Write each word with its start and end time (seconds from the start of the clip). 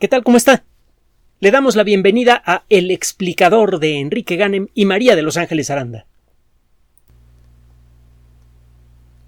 ¿Qué 0.00 0.08
tal? 0.08 0.24
¿Cómo 0.24 0.36
está? 0.36 0.64
Le 1.38 1.52
damos 1.52 1.76
la 1.76 1.84
bienvenida 1.84 2.42
a 2.44 2.64
El 2.68 2.90
explicador 2.90 3.78
de 3.78 4.00
Enrique 4.00 4.34
Ganem 4.34 4.66
y 4.74 4.86
María 4.86 5.14
de 5.14 5.22
Los 5.22 5.36
Ángeles 5.36 5.70
Aranda. 5.70 6.06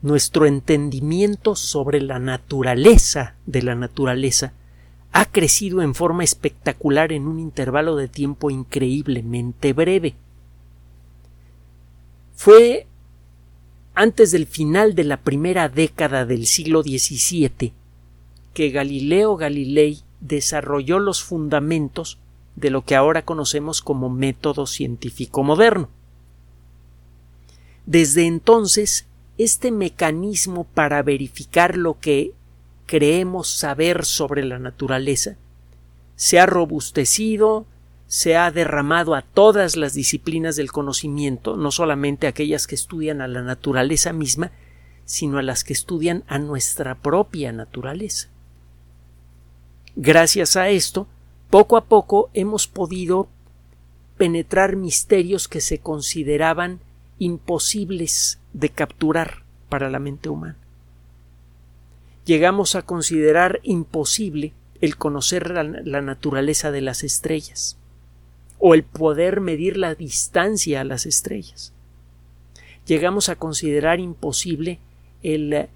Nuestro 0.03 0.45
entendimiento 0.45 1.55
sobre 1.55 2.01
la 2.01 2.19
naturaleza 2.19 3.37
de 3.47 3.63
la 3.63 3.77
naturaleza 3.77 4.55
ha 5.13 5.27
crecido 5.27 5.83
en 5.83 5.95
forma 5.95 6.25
espectacular 6.25 7.13
en 7.13 7.29
un 7.29 7.39
intervalo 7.39 7.95
de 7.95 8.09
tiempo 8.09 8.51
increíblemente 8.51 9.73
breve. 9.73 10.17
Fue 12.35 12.89
antes 13.95 14.33
del 14.33 14.47
final 14.47 14.97
de 14.97 15.05
la 15.05 15.19
primera 15.19 15.69
década 15.69 16.27
del 16.27 16.45
siglo 16.47 16.83
XVII 16.83 17.73
que 18.53 18.71
Galileo 18.71 19.37
Galilei 19.37 20.03
desarrolló 20.27 20.99
los 20.99 21.23
fundamentos 21.23 22.19
de 22.55 22.71
lo 22.71 22.85
que 22.85 22.97
ahora 22.97 23.25
conocemos 23.25 23.83
como 23.83 24.09
método 24.09 24.67
científico 24.67 25.43
moderno. 25.43 25.89
Desde 27.85 28.27
entonces, 28.27 29.07
este 29.39 29.71
mecanismo 29.71 30.65
para 30.65 31.03
verificar 31.03 31.77
lo 31.77 31.99
que 32.01 32.33
creemos 32.87 33.49
saber 33.49 34.05
sobre 34.05 34.45
la 34.45 34.59
naturaleza 34.59 35.37
se 36.17 36.41
ha 36.41 36.47
robustecido, 36.47 37.67
se 38.07 38.37
ha 38.37 38.51
derramado 38.51 39.15
a 39.15 39.23
todas 39.23 39.77
las 39.77 39.93
disciplinas 39.93 40.57
del 40.57 40.73
conocimiento, 40.73 41.57
no 41.57 41.71
solamente 41.71 42.27
aquellas 42.27 42.67
que 42.67 42.75
estudian 42.75 43.21
a 43.21 43.29
la 43.29 43.43
naturaleza 43.43 44.13
misma, 44.13 44.51
sino 45.05 45.39
a 45.39 45.43
las 45.43 45.63
que 45.63 45.75
estudian 45.75 46.25
a 46.27 46.39
nuestra 46.39 46.97
propia 46.97 47.53
naturaleza. 47.53 48.29
Gracias 49.97 50.57
a 50.57 50.69
esto, 50.69 51.07
poco 51.49 51.79
a 51.79 51.87
poco 51.87 52.29
hemos 52.35 52.69
podido 52.69 53.29
penetrar 54.19 54.77
misterios 54.77 55.49
que 55.49 55.63
se 55.63 55.79
consideraban 55.79 56.81
imposibles 57.19 58.39
de 58.53 58.69
capturar 58.69 59.43
para 59.71 59.89
la 59.89 59.99
mente 59.99 60.29
humana. 60.29 60.59
Llegamos 62.27 62.75
a 62.75 62.83
considerar 62.83 63.61
imposible 63.63 64.53
el 64.83 64.97
conocer 64.99 65.51
la, 65.51 66.03
naturaleza 66.03 66.71
de 66.71 66.83
las 66.83 67.03
estrellas 67.03 67.79
o 68.59 68.75
el 68.75 68.83
poder 68.85 69.41
medir 69.41 69.79
la 69.79 69.95
distancia 69.95 70.83
a 70.83 70.85
las 70.85 71.07
estrellas. 71.07 71.73
Llegamos 72.87 73.31
a 73.31 73.37
considerar 73.37 73.99
imposible 74.01 74.79
el 75.23 75.69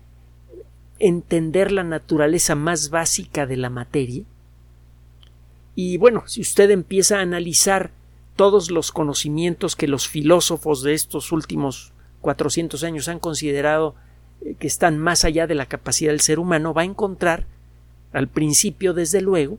entender 1.00 1.72
la 1.72 1.82
naturaleza 1.82 2.54
más 2.54 2.90
básica 2.90 3.46
de 3.46 3.56
la 3.56 3.70
materia. 3.70 4.22
Y 5.74 5.96
bueno, 5.96 6.24
si 6.26 6.42
usted 6.42 6.70
empieza 6.70 7.18
a 7.18 7.22
analizar 7.22 7.90
todos 8.36 8.70
los 8.70 8.92
conocimientos 8.92 9.76
que 9.76 9.88
los 9.88 10.08
filósofos 10.08 10.82
de 10.82 10.94
estos 10.94 11.32
últimos 11.32 11.92
400 12.20 12.84
años 12.84 13.08
han 13.08 13.18
considerado 13.18 13.94
eh, 14.42 14.54
que 14.58 14.66
están 14.66 14.98
más 14.98 15.24
allá 15.24 15.46
de 15.46 15.54
la 15.54 15.66
capacidad 15.66 16.12
del 16.12 16.20
ser 16.20 16.38
humano, 16.38 16.74
va 16.74 16.82
a 16.82 16.86
encontrar, 16.86 17.46
al 18.12 18.28
principio 18.28 18.94
desde 18.94 19.20
luego, 19.20 19.58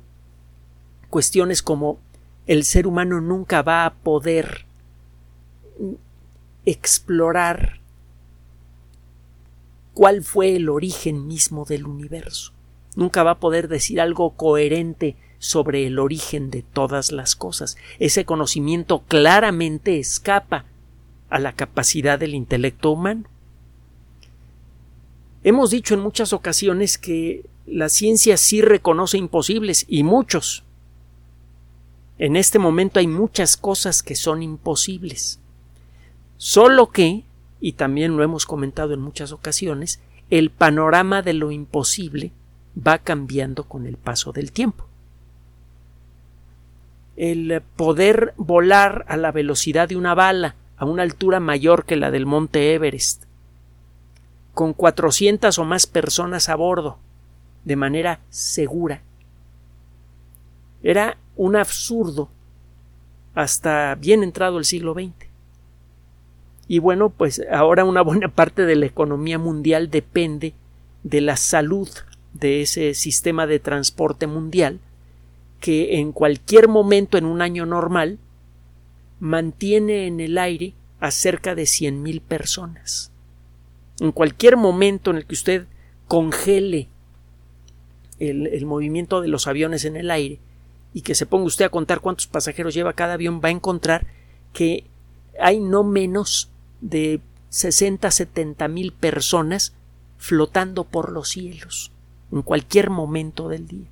cuestiones 1.09 1.61
como 1.61 1.99
el 2.47 2.63
ser 2.63 2.87
humano 2.87 3.19
nunca 3.19 3.61
va 3.61 3.85
a 3.85 3.93
poder 3.95 4.65
explorar 6.65 7.80
cuál 9.93 10.23
fue 10.23 10.55
el 10.55 10.69
origen 10.69 11.27
mismo 11.27 11.65
del 11.65 11.85
universo. 11.85 12.53
Nunca 12.95 13.23
va 13.23 13.31
a 13.31 13.39
poder 13.39 13.67
decir 13.67 14.01
algo 14.01 14.31
coherente 14.31 15.15
sobre 15.39 15.87
el 15.87 15.97
origen 15.97 16.51
de 16.51 16.61
todas 16.61 17.11
las 17.11 17.35
cosas. 17.35 17.77
Ese 17.99 18.25
conocimiento 18.25 19.03
claramente 19.07 19.97
escapa 19.99 20.65
a 21.29 21.39
la 21.39 21.53
capacidad 21.53 22.19
del 22.19 22.35
intelecto 22.35 22.91
humano. 22.91 23.23
Hemos 25.43 25.71
dicho 25.71 25.95
en 25.95 26.01
muchas 26.01 26.33
ocasiones 26.33 26.97
que 26.97 27.45
la 27.65 27.89
ciencia 27.89 28.37
sí 28.37 28.61
reconoce 28.61 29.17
imposibles 29.17 29.85
y 29.87 30.03
muchos. 30.03 30.63
En 32.19 32.35
este 32.35 32.59
momento 32.59 32.99
hay 32.99 33.07
muchas 33.07 33.57
cosas 33.57 34.03
que 34.03 34.15
son 34.15 34.43
imposibles. 34.43 35.39
Solo 36.37 36.91
que 36.91 37.23
y 37.61 37.73
también 37.73 38.17
lo 38.17 38.23
hemos 38.23 38.45
comentado 38.45 38.93
en 38.93 38.99
muchas 38.99 39.31
ocasiones, 39.31 40.01
el 40.29 40.49
panorama 40.49 41.21
de 41.21 41.33
lo 41.33 41.51
imposible 41.51 42.31
va 42.75 42.97
cambiando 42.97 43.65
con 43.65 43.85
el 43.85 43.97
paso 43.97 44.31
del 44.31 44.51
tiempo. 44.51 44.87
El 47.15 47.61
poder 47.75 48.33
volar 48.35 49.05
a 49.07 49.15
la 49.15 49.31
velocidad 49.31 49.87
de 49.87 49.95
una 49.95 50.15
bala 50.15 50.55
a 50.77 50.85
una 50.85 51.03
altura 51.03 51.39
mayor 51.39 51.85
que 51.85 51.95
la 51.95 52.09
del 52.09 52.25
monte 52.25 52.73
Everest, 52.73 53.25
con 54.55 54.73
400 54.73 55.59
o 55.59 55.63
más 55.63 55.85
personas 55.85 56.49
a 56.49 56.55
bordo, 56.55 56.97
de 57.63 57.75
manera 57.75 58.21
segura. 58.29 59.03
Era 60.81 61.17
un 61.35 61.55
absurdo 61.55 62.29
hasta 63.35 63.93
bien 63.95 64.23
entrado 64.23 64.57
el 64.57 64.65
siglo 64.65 64.93
XX. 64.93 65.30
Y 66.71 66.79
bueno, 66.79 67.09
pues 67.09 67.41
ahora 67.51 67.83
una 67.83 68.01
buena 68.01 68.29
parte 68.29 68.65
de 68.65 68.77
la 68.77 68.85
economía 68.85 69.37
mundial 69.37 69.91
depende 69.91 70.53
de 71.03 71.19
la 71.19 71.35
salud 71.35 71.89
de 72.31 72.61
ese 72.61 72.93
sistema 72.93 73.45
de 73.45 73.59
transporte 73.59 74.25
mundial 74.25 74.79
que 75.59 75.97
en 75.97 76.13
cualquier 76.13 76.69
momento 76.69 77.17
en 77.17 77.25
un 77.25 77.41
año 77.41 77.65
normal 77.65 78.19
mantiene 79.19 80.07
en 80.07 80.21
el 80.21 80.37
aire 80.37 80.73
a 81.01 81.11
cerca 81.11 81.55
de 81.55 81.63
100.000 81.63 82.21
personas. 82.21 83.11
En 83.99 84.13
cualquier 84.13 84.55
momento 84.55 85.11
en 85.11 85.17
el 85.17 85.25
que 85.25 85.35
usted 85.35 85.67
congele 86.07 86.87
el, 88.17 88.47
el, 88.47 88.65
movimiento 88.65 89.19
de 89.19 89.27
los 89.27 89.45
aviones 89.45 89.83
en 89.83 89.97
el 89.97 90.09
aire 90.09 90.39
y 90.93 91.01
que 91.01 91.15
se 91.15 91.25
ponga 91.25 91.47
usted 91.47 91.65
a 91.65 91.69
contar 91.69 91.99
cuántos 91.99 92.27
pasajeros 92.27 92.73
lleva 92.73 92.93
cada 92.93 93.15
avión, 93.15 93.41
va 93.43 93.49
a 93.49 93.51
encontrar 93.51 94.07
que 94.53 94.85
hay 95.37 95.59
no 95.59 95.83
menos 95.83 96.47
de 96.81 97.21
60 97.49 98.09
70 98.11 98.67
mil 98.67 98.91
personas 98.93 99.73
flotando 100.17 100.83
por 100.83 101.11
los 101.11 101.29
cielos 101.29 101.91
en 102.31 102.41
cualquier 102.41 102.89
momento 102.89 103.49
del 103.49 103.67
día. 103.67 103.87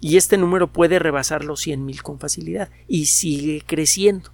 Y 0.00 0.16
este 0.16 0.36
número 0.36 0.68
puede 0.68 0.98
rebasar 0.98 1.44
los 1.44 1.60
100 1.60 1.84
mil 1.84 2.02
con 2.02 2.18
facilidad 2.18 2.68
y 2.86 3.06
sigue 3.06 3.62
creciendo. 3.66 4.30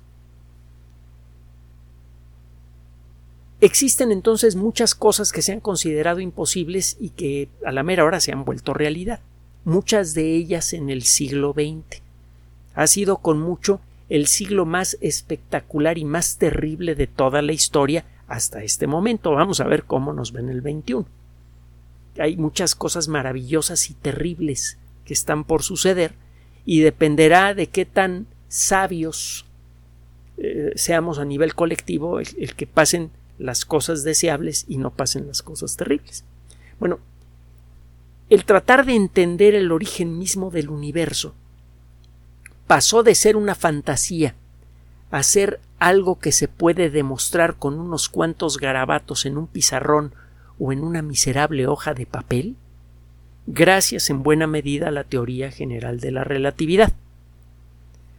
Existen 3.60 4.10
entonces 4.10 4.56
muchas 4.56 4.96
cosas 4.96 5.30
que 5.30 5.40
se 5.40 5.52
han 5.52 5.60
considerado 5.60 6.18
imposibles 6.18 6.96
y 6.98 7.10
que 7.10 7.48
a 7.64 7.70
la 7.70 7.84
mera 7.84 8.04
hora 8.04 8.18
se 8.18 8.32
han 8.32 8.44
vuelto 8.44 8.74
realidad, 8.74 9.20
muchas 9.64 10.14
de 10.14 10.34
ellas 10.34 10.72
en 10.72 10.90
el 10.90 11.04
siglo 11.04 11.52
XX. 11.52 12.02
Ha 12.74 12.86
sido 12.88 13.18
con 13.18 13.40
mucho 13.40 13.80
el 14.12 14.26
siglo 14.26 14.66
más 14.66 14.98
espectacular 15.00 15.96
y 15.96 16.04
más 16.04 16.36
terrible 16.36 16.94
de 16.94 17.06
toda 17.06 17.40
la 17.40 17.52
historia 17.52 18.04
hasta 18.28 18.62
este 18.62 18.86
momento. 18.86 19.32
Vamos 19.32 19.60
a 19.60 19.66
ver 19.66 19.84
cómo 19.84 20.12
nos 20.12 20.32
ven 20.32 20.50
el 20.50 20.60
21. 20.60 21.06
Hay 22.18 22.36
muchas 22.36 22.74
cosas 22.74 23.08
maravillosas 23.08 23.88
y 23.88 23.94
terribles 23.94 24.76
que 25.06 25.14
están 25.14 25.44
por 25.44 25.62
suceder 25.62 26.12
y 26.66 26.80
dependerá 26.80 27.54
de 27.54 27.68
qué 27.68 27.86
tan 27.86 28.26
sabios 28.48 29.46
eh, 30.36 30.72
seamos 30.74 31.18
a 31.18 31.24
nivel 31.24 31.54
colectivo 31.54 32.20
el, 32.20 32.28
el 32.36 32.54
que 32.54 32.66
pasen 32.66 33.10
las 33.38 33.64
cosas 33.64 34.04
deseables 34.04 34.66
y 34.68 34.76
no 34.76 34.90
pasen 34.90 35.26
las 35.26 35.40
cosas 35.40 35.78
terribles. 35.78 36.26
Bueno, 36.78 36.98
el 38.28 38.44
tratar 38.44 38.84
de 38.84 38.94
entender 38.94 39.54
el 39.54 39.72
origen 39.72 40.18
mismo 40.18 40.50
del 40.50 40.68
universo 40.68 41.34
pasó 42.66 43.02
de 43.02 43.14
ser 43.14 43.36
una 43.36 43.54
fantasía 43.54 44.34
a 45.10 45.22
ser 45.22 45.60
algo 45.78 46.18
que 46.18 46.32
se 46.32 46.48
puede 46.48 46.88
demostrar 46.88 47.56
con 47.56 47.78
unos 47.78 48.08
cuantos 48.08 48.56
garabatos 48.56 49.26
en 49.26 49.36
un 49.36 49.46
pizarrón 49.46 50.14
o 50.58 50.72
en 50.72 50.82
una 50.82 51.02
miserable 51.02 51.66
hoja 51.66 51.92
de 51.92 52.06
papel, 52.06 52.56
gracias 53.46 54.08
en 54.08 54.22
buena 54.22 54.46
medida 54.46 54.88
a 54.88 54.92
la 54.92 55.04
teoría 55.04 55.50
general 55.50 56.00
de 56.00 56.12
la 56.12 56.24
relatividad. 56.24 56.92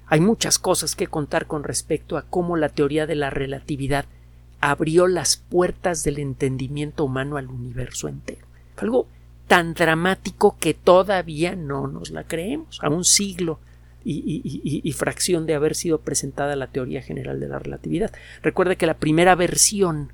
Hay 0.06 0.20
muchas 0.20 0.60
cosas 0.60 0.96
que 0.96 1.08
contar 1.08 1.48
con 1.48 1.64
respecto 1.64 2.18
a 2.18 2.24
cómo 2.24 2.58
la 2.58 2.70
teoría 2.70 3.08
de 3.08 3.16
la 3.16 3.32
relatividad 3.32 4.06
abrió 4.62 5.08
las 5.08 5.38
puertas 5.38 6.04
del 6.04 6.20
entendimiento 6.20 7.06
humano 7.06 7.38
al 7.38 7.48
universo 7.48 8.08
entero. 8.08 8.46
algo 8.78 9.08
tan 9.48 9.74
dramático 9.74 10.58
que 10.60 10.74
todavía 10.74 11.56
no 11.56 11.88
nos 11.88 12.12
la 12.12 12.24
creemos, 12.24 12.80
a 12.82 12.90
un 12.90 13.04
siglo 13.04 13.60
y, 14.06 14.92
fracción 14.94 15.46
de 15.46 15.56
haber 15.56 15.76
sido 15.76 16.00
presentada 16.00 16.56
la 16.56 16.68
teoría 16.68 17.02
general 17.02 17.40
de 17.40 17.48
la 17.48 17.60
relatividad. 17.60 18.12
Recuerde 18.42 18.76
que 18.76 18.86
la 18.86 18.96
primera 18.96 19.36
versión 19.36 20.12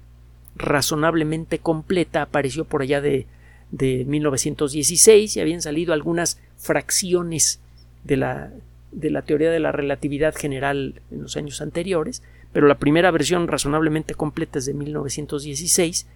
razonablemente 0.55 1.59
completa 1.59 2.21
apareció 2.21 2.65
por 2.65 2.81
allá 2.81 3.01
de, 3.01 3.25
de 3.71 4.05
1916 4.05 5.35
y 5.35 5.39
habían 5.39 5.61
salido 5.61 5.93
algunas 5.93 6.39
fracciones 6.57 7.59
de 8.03 8.17
la, 8.17 8.51
de 8.91 9.09
la 9.09 9.21
teoría 9.21 9.51
de 9.51 9.59
la 9.59 9.71
relatividad 9.71 10.35
general 10.35 11.01
en 11.11 11.23
los 11.23 11.37
años 11.37 11.61
anteriores, 11.61 12.23
pero 12.51 12.67
la 12.67 12.79
primera 12.79 13.11
versión 13.11 13.47
razonablemente 13.47 14.15
completa 14.15 14.59
es 14.59 14.65
de 14.65 14.73
1916 14.73 16.07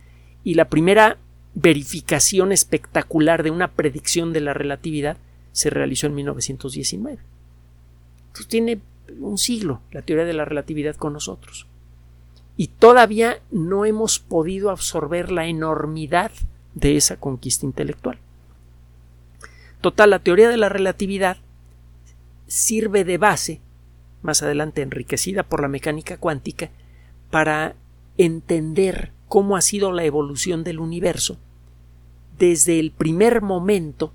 y 0.44 0.54
la 0.56 0.66
primera 0.66 1.18
verificación 1.56 2.52
espectacular 2.52 3.44
de 3.44 3.52
una 3.52 3.70
predicción 3.70 4.34
de 4.34 4.42
la 4.42 4.54
relatividad 4.54 5.18
se 5.52 5.70
realizó 5.70 6.08
en 6.08 6.16
1919. 6.16 7.20
Tiene 8.48 8.82
un 9.20 9.38
siglo 9.38 9.82
la 9.92 10.02
teoría 10.02 10.26
de 10.26 10.34
la 10.34 10.46
relatividad 10.46 10.96
con 10.96 11.14
nosotros. 11.14 11.68
Y 12.56 12.68
todavía 12.68 13.40
no 13.52 13.86
hemos 13.86 14.20
podido 14.20 14.70
absorber 14.70 15.32
la 15.32 15.48
enormidad 15.48 16.32
de 16.76 16.98
esa 16.98 17.18
conquista 17.18 17.66
intelectual. 17.66 18.20
Total, 19.82 20.10
la 20.10 20.20
teoría 20.20 20.50
de 20.50 20.58
la 20.58 20.70
relatividad 20.70 21.38
sirve 22.48 23.04
de 23.04 23.18
base, 23.18 23.60
más 24.22 24.44
adelante 24.44 24.82
enriquecida 24.82 25.44
por 25.44 25.62
la 25.62 25.68
mecánica 25.68 26.18
cuántica, 26.18 26.70
para 27.32 27.76
entender 28.18 29.12
cómo 29.28 29.58
ha 29.58 29.62
sido 29.62 29.92
la 29.92 30.06
evolución 30.06 30.64
del 30.64 30.80
universo 30.80 31.38
desde 32.38 32.80
el 32.80 32.92
primer 32.92 33.42
momento. 33.42 34.14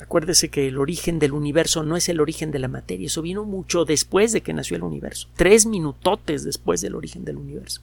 Acuérdese 0.00 0.48
que 0.48 0.68
el 0.68 0.78
origen 0.78 1.18
del 1.18 1.32
universo 1.32 1.82
no 1.82 1.96
es 1.96 2.08
el 2.08 2.20
origen 2.20 2.50
de 2.50 2.58
la 2.58 2.68
materia, 2.68 3.06
eso 3.06 3.22
vino 3.22 3.44
mucho 3.44 3.84
después 3.84 4.32
de 4.32 4.40
que 4.40 4.52
nació 4.52 4.76
el 4.76 4.82
universo, 4.82 5.28
tres 5.36 5.66
minutotes 5.66 6.44
después 6.44 6.80
del 6.80 6.94
origen 6.94 7.24
del 7.24 7.36
universo. 7.36 7.82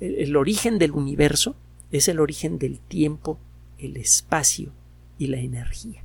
El, 0.00 0.16
el 0.16 0.36
origen 0.36 0.78
del 0.78 0.92
universo 0.92 1.54
es 1.90 2.08
el 2.08 2.20
origen 2.20 2.58
del 2.58 2.80
tiempo, 2.80 3.38
el 3.78 3.96
espacio 3.96 4.72
y 5.18 5.26
la 5.26 5.38
energía. 5.38 6.02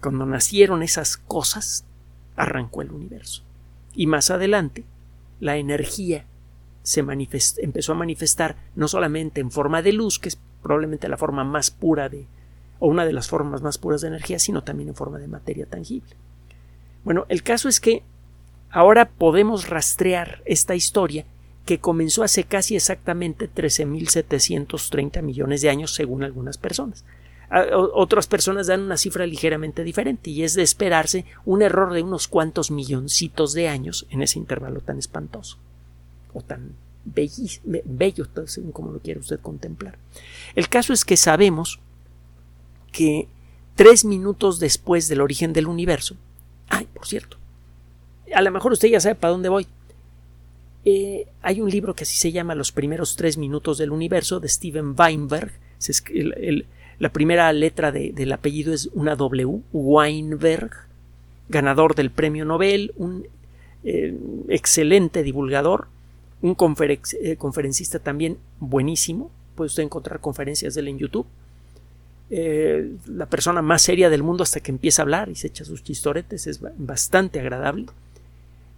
Cuando 0.00 0.26
nacieron 0.26 0.82
esas 0.82 1.16
cosas, 1.16 1.84
arrancó 2.36 2.82
el 2.82 2.92
universo. 2.92 3.42
Y 3.94 4.06
más 4.06 4.30
adelante, 4.30 4.84
la 5.40 5.56
energía 5.56 6.24
se 6.82 7.00
empezó 7.00 7.92
a 7.92 7.96
manifestar 7.96 8.56
no 8.74 8.88
solamente 8.88 9.40
en 9.40 9.50
forma 9.50 9.82
de 9.82 9.92
luz, 9.92 10.18
que 10.18 10.30
es 10.30 10.38
probablemente 10.62 11.08
la 11.08 11.18
forma 11.18 11.44
más 11.44 11.70
pura 11.70 12.08
de, 12.08 12.26
o 12.78 12.88
una 12.88 13.04
de 13.04 13.12
las 13.12 13.28
formas 13.28 13.62
más 13.62 13.78
puras 13.78 14.00
de 14.00 14.08
energía, 14.08 14.38
sino 14.38 14.62
también 14.62 14.88
en 14.88 14.94
forma 14.94 15.18
de 15.18 15.28
materia 15.28 15.66
tangible. 15.66 16.14
Bueno, 17.04 17.26
el 17.28 17.42
caso 17.42 17.68
es 17.68 17.80
que 17.80 18.02
ahora 18.70 19.08
podemos 19.08 19.68
rastrear 19.68 20.42
esta 20.44 20.74
historia 20.74 21.24
que 21.64 21.80
comenzó 21.80 22.22
hace 22.22 22.44
casi 22.44 22.76
exactamente 22.76 23.50
13.730 23.52 25.22
millones 25.22 25.60
de 25.60 25.70
años 25.70 25.94
según 25.94 26.22
algunas 26.22 26.56
personas. 26.56 27.04
Otras 27.94 28.26
personas 28.26 28.66
dan 28.66 28.82
una 28.82 28.98
cifra 28.98 29.26
ligeramente 29.26 29.82
diferente 29.82 30.30
y 30.30 30.44
es 30.44 30.54
de 30.54 30.62
esperarse 30.62 31.24
un 31.46 31.62
error 31.62 31.94
de 31.94 32.02
unos 32.02 32.28
cuantos 32.28 32.70
milloncitos 32.70 33.54
de 33.54 33.68
años 33.68 34.06
en 34.10 34.22
ese 34.22 34.38
intervalo 34.38 34.80
tan 34.80 34.98
espantoso 34.98 35.56
o 36.34 36.42
tan 36.42 36.74
bello, 37.04 38.26
según 38.46 38.72
como 38.72 38.92
lo 38.92 38.98
quiere 39.00 39.20
usted 39.20 39.40
contemplar. 39.40 39.98
El 40.54 40.68
caso 40.68 40.92
es 40.92 41.06
que 41.06 41.16
sabemos 41.16 41.80
que 42.92 43.28
tres 43.74 44.04
minutos 44.04 44.58
después 44.58 45.08
del 45.08 45.20
origen 45.20 45.52
del 45.52 45.66
universo, 45.66 46.16
ay, 46.68 46.86
por 46.92 47.06
cierto, 47.06 47.36
a 48.34 48.42
lo 48.42 48.50
mejor 48.50 48.72
usted 48.72 48.88
ya 48.88 49.00
sabe 49.00 49.14
para 49.14 49.32
dónde 49.32 49.48
voy. 49.48 49.66
Eh, 50.84 51.26
hay 51.42 51.60
un 51.60 51.70
libro 51.70 51.94
que 51.94 52.04
así 52.04 52.16
se 52.16 52.32
llama 52.32 52.54
Los 52.54 52.72
primeros 52.72 53.16
tres 53.16 53.36
minutos 53.36 53.78
del 53.78 53.90
universo 53.90 54.40
de 54.40 54.48
Steven 54.48 54.94
Weinberg. 54.98 55.52
la 56.98 57.12
primera 57.12 57.52
letra 57.52 57.92
del 57.92 58.32
apellido 58.32 58.72
es 58.72 58.88
una 58.94 59.16
W, 59.16 59.60
Weinberg, 59.72 60.72
ganador 61.48 61.94
del 61.94 62.10
premio 62.10 62.44
Nobel, 62.44 62.92
un 62.96 63.26
eh, 63.84 64.16
excelente 64.48 65.22
divulgador 65.22 65.88
un 66.40 66.56
eh, 66.80 67.36
conferencista 67.36 67.98
también 67.98 68.38
buenísimo. 68.60 69.30
Puede 69.54 69.66
usted 69.66 69.82
encontrar 69.82 70.20
conferencias 70.20 70.74
de 70.74 70.80
él 70.80 70.88
en 70.88 70.98
YouTube. 70.98 71.26
Eh, 72.30 72.96
la 73.06 73.26
persona 73.26 73.62
más 73.62 73.82
seria 73.82 74.10
del 74.10 74.22
mundo 74.22 74.42
hasta 74.42 74.60
que 74.60 74.70
empieza 74.70 75.02
a 75.02 75.04
hablar 75.04 75.28
y 75.28 75.34
se 75.34 75.48
echa 75.48 75.64
sus 75.64 75.82
chistoretes. 75.82 76.46
Es 76.46 76.60
bastante 76.76 77.40
agradable. 77.40 77.86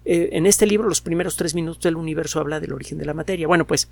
Eh, 0.05 0.31
en 0.32 0.47
este 0.47 0.67
libro, 0.67 0.88
los 0.88 1.00
primeros 1.00 1.37
tres 1.37 1.55
minutos 1.55 1.82
del 1.82 1.97
universo 1.97 2.41
habla 2.41 2.61
del 2.61 2.73
origen 2.73 2.99
de 2.99 3.06
la 3.06 3.14
materia. 3.14 3.47
Bueno, 3.47 3.67
pues 3.67 3.88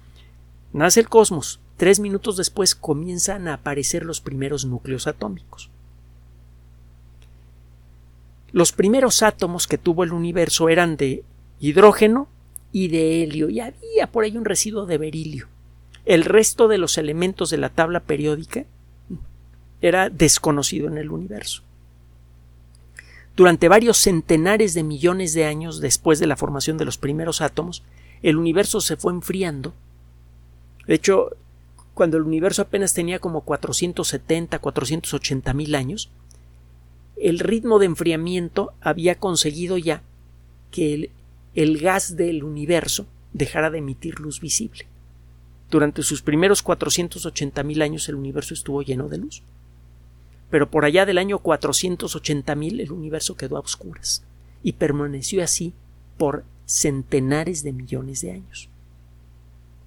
nace 0.72 1.00
el 1.00 1.08
cosmos. 1.08 1.60
Tres 1.76 2.00
minutos 2.00 2.37
después 2.37 2.75
comienzan 2.75 3.49
a 3.49 3.55
aparecer 3.55 4.05
los 4.05 4.20
primeros 4.20 4.64
núcleos 4.64 5.06
atómicos. 5.06 5.70
Los 8.52 8.72
primeros 8.72 9.22
átomos 9.22 9.66
que 9.66 9.78
tuvo 9.78 10.05
el 10.05 10.12
universo 10.12 10.69
eran 10.69 10.96
de 10.96 11.22
hidrógeno, 11.60 12.28
y 12.72 12.88
de 12.88 13.22
helio 13.22 13.49
y 13.49 13.60
había 13.60 14.06
por 14.10 14.25
ahí 14.25 14.37
un 14.37 14.44
residuo 14.44 14.87
de 14.87 14.99
berilio. 14.99 15.49
El 16.05 16.25
resto 16.25 16.69
de 16.69 16.78
los 16.78 16.99
elementos 16.99 17.50
de 17.50 17.58
la 17.58 17.70
tabla 17.70 18.00
periódica 18.00 18.64
era 19.80 20.10
desconocido 20.10 20.88
en 20.88 20.98
el 20.98 21.10
universo. 21.10 21.62
Durante 23.36 23.69
varios 23.69 23.98
centenares 23.98 24.75
de 24.75 24.82
millones 24.82 25.32
de 25.32 25.44
años 25.44 25.80
después 25.80 26.19
de 26.19 26.26
la 26.26 26.36
formación 26.36 26.76
de 26.76 26.84
los 26.84 26.98
primeros 26.98 27.40
átomos, 27.40 27.84
el 28.22 28.36
universo 28.36 28.80
se 28.80 28.96
fue 28.96 29.12
enfriando. 29.12 29.75
De 30.86 30.94
hecho, 30.94 31.30
cuando 31.94 32.16
el 32.16 32.25
universo 32.25 32.62
apenas 32.62 32.94
tenía 32.94 33.20
como 33.20 33.42
470, 33.42 34.58
480 34.58 35.54
mil 35.54 35.75
años, 35.76 36.10
el 37.16 37.38
ritmo 37.38 37.78
de 37.78 37.86
enfriamiento 37.86 38.72
había 38.81 39.16
conseguido 39.16 39.78
ya 39.78 40.02
que 40.70 41.10
el 41.54 41.78
gas 41.78 42.16
del 42.16 42.42
universo 42.44 43.06
dejara 43.32 43.70
de 43.70 43.78
emitir 43.78 44.20
luz 44.20 44.40
visible. 44.40 44.86
Durante 45.70 46.02
sus 46.02 46.22
primeros 46.22 46.64
480.000 46.64 47.82
años 47.82 48.08
el 48.08 48.14
universo 48.14 48.54
estuvo 48.54 48.82
lleno 48.82 49.08
de 49.08 49.19
luz. 49.19 49.42
Pero 50.50 50.70
por 50.70 50.84
allá 50.84 51.04
del 51.04 51.18
año 51.18 51.40
480.000 51.40 52.80
el 52.80 52.92
universo 52.92 53.36
quedó 53.36 53.56
a 53.56 53.60
oscuras 53.60 54.24
y 54.62 54.72
permaneció 54.72 55.42
así 55.42 55.74
por 56.16 56.44
centenares 56.66 57.62
de 57.62 57.72
millones 57.72 58.22
de 58.22 58.32
años. 58.32 58.68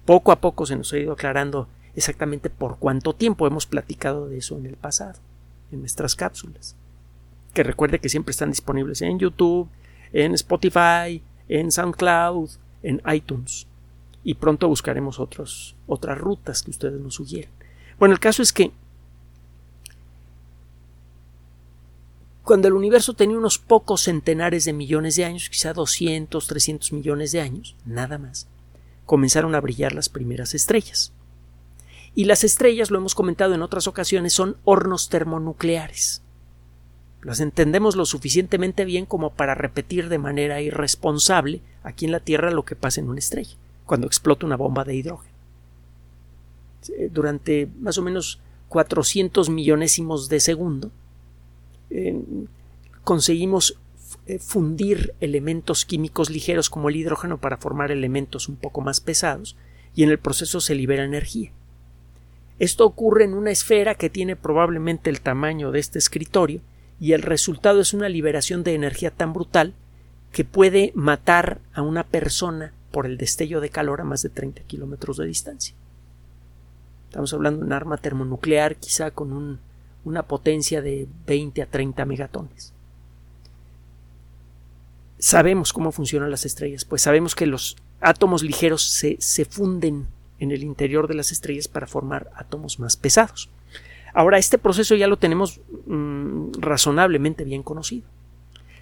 Poco 0.04 0.32
a 0.32 0.40
poco 0.40 0.66
se 0.66 0.76
nos 0.76 0.92
ha 0.92 0.98
ido 0.98 1.12
aclarando 1.12 1.68
exactamente 1.94 2.50
por 2.50 2.78
cuánto 2.78 3.14
tiempo 3.14 3.46
hemos 3.46 3.66
platicado 3.66 4.28
de 4.28 4.38
eso 4.38 4.58
en 4.58 4.66
el 4.66 4.76
pasado, 4.76 5.20
en 5.70 5.80
nuestras 5.80 6.16
cápsulas. 6.16 6.74
Que 7.54 7.62
recuerde 7.62 7.98
que 7.98 8.08
siempre 8.08 8.32
están 8.32 8.50
disponibles 8.50 9.02
en 9.02 9.18
YouTube, 9.18 9.68
en 10.12 10.34
Spotify, 10.34 11.22
en 11.48 11.70
SoundCloud, 11.70 12.50
en 12.82 13.02
iTunes. 13.12 13.66
Y 14.24 14.34
pronto 14.34 14.68
buscaremos 14.68 15.20
otros, 15.20 15.76
otras 15.86 16.18
rutas 16.18 16.62
que 16.62 16.70
ustedes 16.70 17.00
nos 17.00 17.14
sugieran. 17.14 17.52
Bueno, 17.98 18.14
el 18.14 18.20
caso 18.20 18.42
es 18.42 18.52
que 18.52 18.72
cuando 22.44 22.66
el 22.66 22.74
universo 22.74 23.14
tenía 23.14 23.38
unos 23.38 23.58
pocos 23.58 24.02
centenares 24.02 24.64
de 24.64 24.72
millones 24.72 25.14
de 25.16 25.24
años, 25.24 25.48
quizá 25.48 25.72
200, 25.72 26.44
300 26.44 26.92
millones 26.92 27.30
de 27.32 27.40
años, 27.40 27.76
nada 27.84 28.18
más, 28.18 28.48
comenzaron 29.06 29.54
a 29.54 29.60
brillar 29.60 29.92
las 29.92 30.08
primeras 30.08 30.54
estrellas. 30.54 31.12
Y 32.14 32.24
las 32.24 32.42
estrellas, 32.42 32.90
lo 32.90 32.98
hemos 32.98 33.14
comentado 33.14 33.54
en 33.54 33.62
otras 33.62 33.86
ocasiones, 33.86 34.32
son 34.32 34.56
hornos 34.64 35.08
termonucleares. 35.08 36.22
Las 37.22 37.38
entendemos 37.38 37.94
lo 37.94 38.04
suficientemente 38.04 38.84
bien 38.84 39.06
como 39.06 39.30
para 39.30 39.54
repetir 39.54 40.08
de 40.08 40.18
manera 40.18 40.60
irresponsable 40.60 41.60
aquí 41.84 42.06
en 42.06 42.12
la 42.12 42.20
Tierra 42.20 42.50
lo 42.50 42.64
que 42.64 42.74
pasa 42.74 43.00
en 43.00 43.08
una 43.08 43.20
estrella, 43.20 43.54
cuando 43.86 44.08
explota 44.08 44.44
una 44.44 44.56
bomba 44.56 44.84
de 44.84 44.96
hidrógeno. 44.96 45.32
Durante 47.12 47.68
más 47.78 47.96
o 47.98 48.02
menos 48.02 48.40
400 48.68 49.48
millonésimos 49.48 50.28
de 50.28 50.40
segundo 50.40 50.90
conseguimos 53.04 53.78
eh, 54.26 54.38
fundir 54.38 55.14
elementos 55.20 55.84
químicos 55.84 56.30
ligeros 56.30 56.70
como 56.70 56.88
el 56.88 56.96
hidrógeno 56.96 57.38
para 57.38 57.56
formar 57.56 57.90
elementos 57.90 58.48
un 58.48 58.56
poco 58.56 58.80
más 58.80 59.00
pesados 59.00 59.56
y 59.94 60.04
en 60.04 60.10
el 60.10 60.18
proceso 60.18 60.60
se 60.60 60.74
libera 60.74 61.04
energía. 61.04 61.50
Esto 62.58 62.86
ocurre 62.86 63.24
en 63.24 63.34
una 63.34 63.50
esfera 63.50 63.96
que 63.96 64.10
tiene 64.10 64.36
probablemente 64.36 65.10
el 65.10 65.20
tamaño 65.20 65.72
de 65.72 65.80
este 65.80 65.98
escritorio 65.98 66.60
y 67.00 67.12
el 67.12 67.22
resultado 67.22 67.80
es 67.80 67.94
una 67.94 68.08
liberación 68.08 68.62
de 68.62 68.74
energía 68.74 69.10
tan 69.10 69.32
brutal 69.32 69.74
que 70.30 70.44
puede 70.44 70.92
matar 70.94 71.60
a 71.74 71.82
una 71.82 72.04
persona 72.04 72.72
por 72.92 73.06
el 73.06 73.18
destello 73.18 73.60
de 73.60 73.70
calor 73.70 74.00
a 74.00 74.04
más 74.04 74.22
de 74.22 74.28
30 74.28 74.62
kilómetros 74.62 75.16
de 75.16 75.26
distancia. 75.26 75.74
Estamos 77.08 77.32
hablando 77.34 77.60
de 77.60 77.66
un 77.66 77.72
arma 77.72 77.96
termonuclear 77.96 78.76
quizá 78.76 79.10
con 79.10 79.32
una 80.04 80.24
potencia 80.24 80.82
de 80.82 81.06
20 81.26 81.62
a 81.62 81.66
30 81.66 82.04
megatones. 82.04 82.72
Sabemos 85.18 85.72
cómo 85.72 85.92
funcionan 85.92 86.30
las 86.30 86.44
estrellas, 86.44 86.84
pues 86.84 87.02
sabemos 87.02 87.34
que 87.34 87.46
los 87.46 87.76
átomos 88.00 88.42
ligeros 88.42 88.82
se, 88.82 89.16
se 89.20 89.44
funden 89.44 90.08
en 90.40 90.50
el 90.50 90.64
interior 90.64 91.06
de 91.06 91.14
las 91.14 91.30
estrellas 91.30 91.68
para 91.68 91.86
formar 91.86 92.30
átomos 92.34 92.80
más 92.80 92.96
pesados. 92.96 93.48
Ahora, 94.12 94.38
este 94.38 94.58
proceso 94.58 94.94
ya 94.94 95.06
lo 95.06 95.16
tenemos 95.16 95.60
mm, 95.86 96.54
razonablemente 96.58 97.44
bien 97.44 97.62
conocido. 97.62 98.06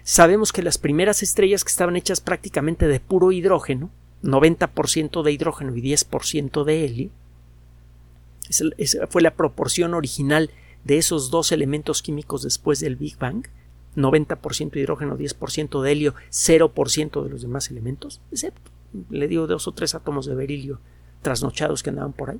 Sabemos 0.03 0.51
que 0.51 0.63
las 0.63 0.77
primeras 0.77 1.21
estrellas 1.21 1.63
que 1.63 1.69
estaban 1.69 1.95
hechas 1.95 2.19
prácticamente 2.19 2.87
de 2.87 2.99
puro 2.99 3.31
hidrógeno, 3.31 3.91
90% 4.23 5.23
de 5.23 5.31
hidrógeno 5.31 5.75
y 5.75 5.81
10% 5.81 6.63
de 6.63 6.85
helio, 6.85 7.09
esa 8.77 9.07
fue 9.07 9.21
la 9.21 9.35
proporción 9.35 9.93
original 9.93 10.49
de 10.83 10.97
esos 10.97 11.31
dos 11.31 11.51
elementos 11.51 12.01
químicos 12.01 12.43
después 12.43 12.79
del 12.79 12.95
Big 12.95 13.17
Bang, 13.17 13.47
90% 13.95 14.77
hidrógeno, 14.77 15.17
10% 15.17 15.81
de 15.81 15.91
helio, 15.91 16.15
0% 16.31 17.23
de 17.23 17.29
los 17.29 17.41
demás 17.41 17.69
elementos, 17.69 18.21
excepto, 18.31 18.71
le 19.09 19.27
digo, 19.27 19.47
dos 19.47 19.67
o 19.67 19.73
tres 19.73 19.95
átomos 19.95 20.25
de 20.25 20.35
berilio 20.35 20.79
trasnochados 21.21 21.83
que 21.83 21.89
andaban 21.89 22.13
por 22.13 22.31
ahí. 22.31 22.39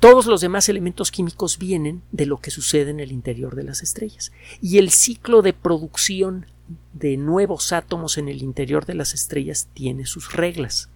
Todos 0.00 0.26
los 0.26 0.40
demás 0.40 0.68
elementos 0.68 1.12
químicos 1.12 1.58
vienen 1.58 2.02
de 2.10 2.26
lo 2.26 2.38
que 2.38 2.50
sucede 2.50 2.90
en 2.90 2.98
el 2.98 3.12
interior 3.12 3.54
de 3.54 3.62
las 3.62 3.82
estrellas. 3.82 4.32
Y 4.60 4.78
el 4.78 4.90
ciclo 4.90 5.42
de 5.42 5.52
producción 5.52 6.46
de 6.92 7.16
nuevos 7.16 7.72
átomos 7.72 8.18
en 8.18 8.28
el 8.28 8.42
interior 8.42 8.84
de 8.84 8.94
las 8.94 9.14
estrellas 9.14 9.68
tiene 9.74 10.04
sus 10.04 10.32
reglas. 10.32 10.88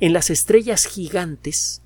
En 0.00 0.14
las 0.14 0.30
estrellas 0.30 0.86
gigantes, 0.86 1.82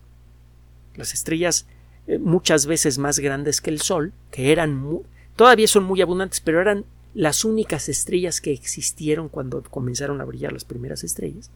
las 0.95 1.15
estrellas 1.15 1.67
eh, 2.13 2.19
muchas 2.19 2.67
veces 2.67 2.99
más 2.99 3.19
grandes 3.19 3.61
que 3.61 3.71
el 3.71 3.81
Sol, 3.81 4.13
que 4.31 4.53
eran 4.53 5.03
todavía 5.37 5.67
son 5.67 5.85
muy 5.85 6.01
abundantes, 6.01 6.41
pero 6.41 6.61
eran 6.61 6.85
las 7.15 7.45
únicas 7.45 7.89
estrellas 7.89 8.41
que 8.41 8.53
existieron 8.53 9.29
cuando 9.29 9.63
comenzaron 9.63 10.21
a 10.21 10.25
brillar 10.25 10.53
las 10.53 10.65
primeras 10.65 11.05
estrellas. 11.05 11.51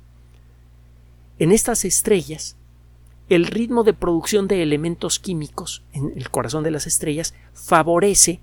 En 1.38 1.52
estas 1.52 1.84
estrellas 1.84 2.56
el 3.28 3.46
ritmo 3.46 3.82
de 3.82 3.92
producción 3.92 4.46
de 4.46 4.62
elementos 4.62 5.18
químicos 5.18 5.82
en 5.92 6.12
el 6.14 6.30
corazón 6.30 6.62
de 6.62 6.70
las 6.70 6.86
estrellas 6.86 7.34
favorece 7.54 8.40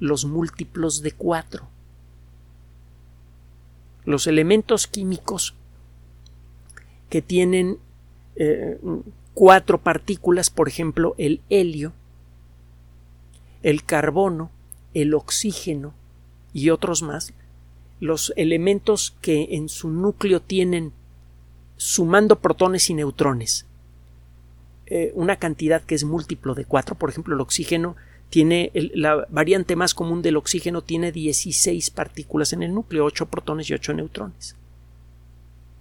los 0.00 0.24
múltiplos 0.24 1.02
de 1.02 1.12
cuatro. 1.12 1.68
Los 4.04 4.26
elementos 4.26 4.86
químicos 4.86 5.54
que 7.10 7.20
tienen 7.20 7.78
eh, 8.36 8.78
cuatro 9.38 9.78
partículas, 9.78 10.50
por 10.50 10.66
ejemplo, 10.66 11.14
el 11.16 11.42
helio, 11.48 11.92
el 13.62 13.84
carbono, 13.84 14.50
el 14.94 15.14
oxígeno 15.14 15.94
y 16.52 16.70
otros 16.70 17.02
más, 17.02 17.32
los 18.00 18.32
elementos 18.34 19.14
que 19.20 19.50
en 19.52 19.68
su 19.68 19.90
núcleo 19.90 20.42
tienen, 20.42 20.92
sumando 21.76 22.40
protones 22.40 22.90
y 22.90 22.94
neutrones, 22.94 23.64
eh, 24.86 25.12
una 25.14 25.36
cantidad 25.36 25.82
que 25.82 25.94
es 25.94 26.02
múltiplo 26.02 26.56
de 26.56 26.64
4. 26.64 26.96
Por 26.96 27.08
ejemplo, 27.08 27.36
el 27.36 27.40
oxígeno 27.40 27.94
tiene 28.30 28.72
la 28.74 29.24
variante 29.28 29.76
más 29.76 29.94
común 29.94 30.20
del 30.20 30.36
oxígeno 30.36 30.82
tiene 30.82 31.12
16 31.12 31.90
partículas 31.90 32.52
en 32.54 32.64
el 32.64 32.74
núcleo, 32.74 33.04
8 33.04 33.26
protones 33.26 33.70
y 33.70 33.74
8 33.74 33.94
neutrones. 33.94 34.56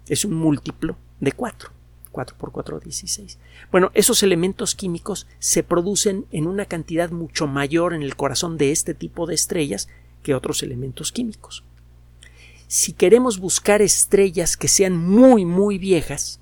Es 0.08 0.26
un 0.26 0.36
múltiplo 0.36 0.96
de 1.20 1.32
4. 1.32 1.77
4 2.18 2.36
por 2.36 2.52
4, 2.52 2.80
16. 2.80 3.38
Bueno, 3.72 3.92
esos 3.94 4.24
elementos 4.24 4.74
químicos 4.74 5.28
se 5.38 5.62
producen 5.62 6.26
en 6.32 6.48
una 6.48 6.66
cantidad 6.66 7.12
mucho 7.12 7.46
mayor 7.46 7.94
en 7.94 8.02
el 8.02 8.16
corazón 8.16 8.58
de 8.58 8.72
este 8.72 8.96
tipo 8.96 9.28
de 9.28 9.36
estrellas 9.36 9.88
que 10.24 10.34
otros 10.34 10.64
elementos 10.64 11.12
químicos. 11.12 11.64
Si 12.68 12.94
queremos 12.94 13.38
buscar 13.38 13.84
estrellas 13.84 14.58
que 14.58 14.68
sean 14.68 14.98
muy, 14.98 15.46
muy 15.46 15.78
viejas, 15.78 16.40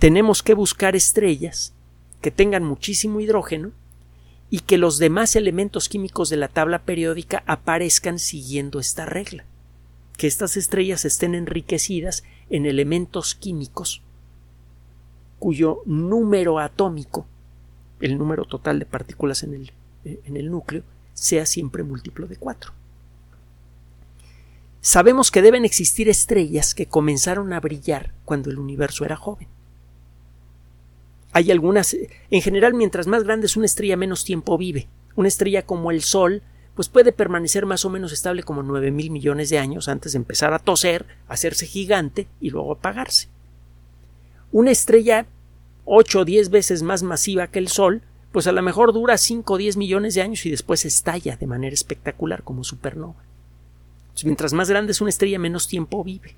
tenemos 0.00 0.42
que 0.42 0.54
buscar 0.54 0.96
estrellas 0.96 1.72
que 2.20 2.32
tengan 2.32 2.64
muchísimo 2.64 3.20
hidrógeno 3.20 3.70
y 4.50 4.60
que 4.60 4.78
los 4.78 4.98
demás 4.98 5.36
elementos 5.36 5.88
químicos 5.88 6.28
de 6.28 6.38
la 6.38 6.48
tabla 6.48 6.82
periódica 6.82 7.44
aparezcan 7.46 8.18
siguiendo 8.18 8.80
esta 8.80 9.06
regla. 9.06 9.44
Que 10.16 10.26
estas 10.26 10.56
estrellas 10.56 11.04
estén 11.04 11.36
enriquecidas 11.36 12.24
en 12.50 12.66
elementos 12.66 13.36
químicos 13.36 14.02
cuyo 15.44 15.82
número 15.84 16.58
atómico, 16.58 17.26
el 18.00 18.16
número 18.16 18.46
total 18.46 18.78
de 18.78 18.86
partículas 18.86 19.42
en 19.42 19.52
el, 19.52 19.72
eh, 20.06 20.18
en 20.24 20.38
el 20.38 20.50
núcleo, 20.50 20.82
sea 21.12 21.44
siempre 21.44 21.82
múltiplo 21.82 22.26
de 22.26 22.36
4. 22.36 22.72
Sabemos 24.80 25.30
que 25.30 25.42
deben 25.42 25.66
existir 25.66 26.08
estrellas 26.08 26.74
que 26.74 26.86
comenzaron 26.86 27.52
a 27.52 27.60
brillar 27.60 28.14
cuando 28.24 28.50
el 28.50 28.58
universo 28.58 29.04
era 29.04 29.16
joven. 29.16 29.46
Hay 31.32 31.50
algunas, 31.50 31.94
en 32.30 32.40
general, 32.40 32.72
mientras 32.72 33.06
más 33.06 33.22
grande 33.22 33.44
es 33.44 33.58
una 33.58 33.66
estrella, 33.66 33.98
menos 33.98 34.24
tiempo 34.24 34.56
vive. 34.56 34.88
Una 35.14 35.28
estrella 35.28 35.66
como 35.66 35.90
el 35.90 36.00
Sol, 36.00 36.40
pues 36.74 36.88
puede 36.88 37.12
permanecer 37.12 37.66
más 37.66 37.84
o 37.84 37.90
menos 37.90 38.14
estable 38.14 38.44
como 38.44 38.62
nueve 38.62 38.90
mil 38.90 39.10
millones 39.10 39.50
de 39.50 39.58
años 39.58 39.88
antes 39.88 40.12
de 40.12 40.20
empezar 40.20 40.54
a 40.54 40.58
toser, 40.58 41.04
hacerse 41.28 41.66
gigante 41.66 42.28
y 42.40 42.48
luego 42.48 42.72
apagarse. 42.72 43.28
Una 44.50 44.70
estrella 44.70 45.26
ocho 45.84 46.20
o 46.20 46.24
diez 46.24 46.50
veces 46.50 46.82
más 46.82 47.02
masiva 47.02 47.46
que 47.48 47.58
el 47.58 47.68
Sol, 47.68 48.02
pues 48.32 48.46
a 48.46 48.52
lo 48.52 48.62
mejor 48.62 48.92
dura 48.92 49.16
cinco 49.16 49.54
o 49.54 49.58
diez 49.58 49.76
millones 49.76 50.14
de 50.14 50.22
años 50.22 50.44
y 50.44 50.50
después 50.50 50.84
estalla 50.84 51.36
de 51.36 51.46
manera 51.46 51.72
espectacular 51.72 52.42
como 52.42 52.64
supernova. 52.64 53.22
mientras 54.24 54.52
más 54.52 54.68
grande 54.68 54.92
es 54.92 55.00
una 55.00 55.10
estrella, 55.10 55.38
menos 55.38 55.68
tiempo 55.68 56.02
vive. 56.02 56.36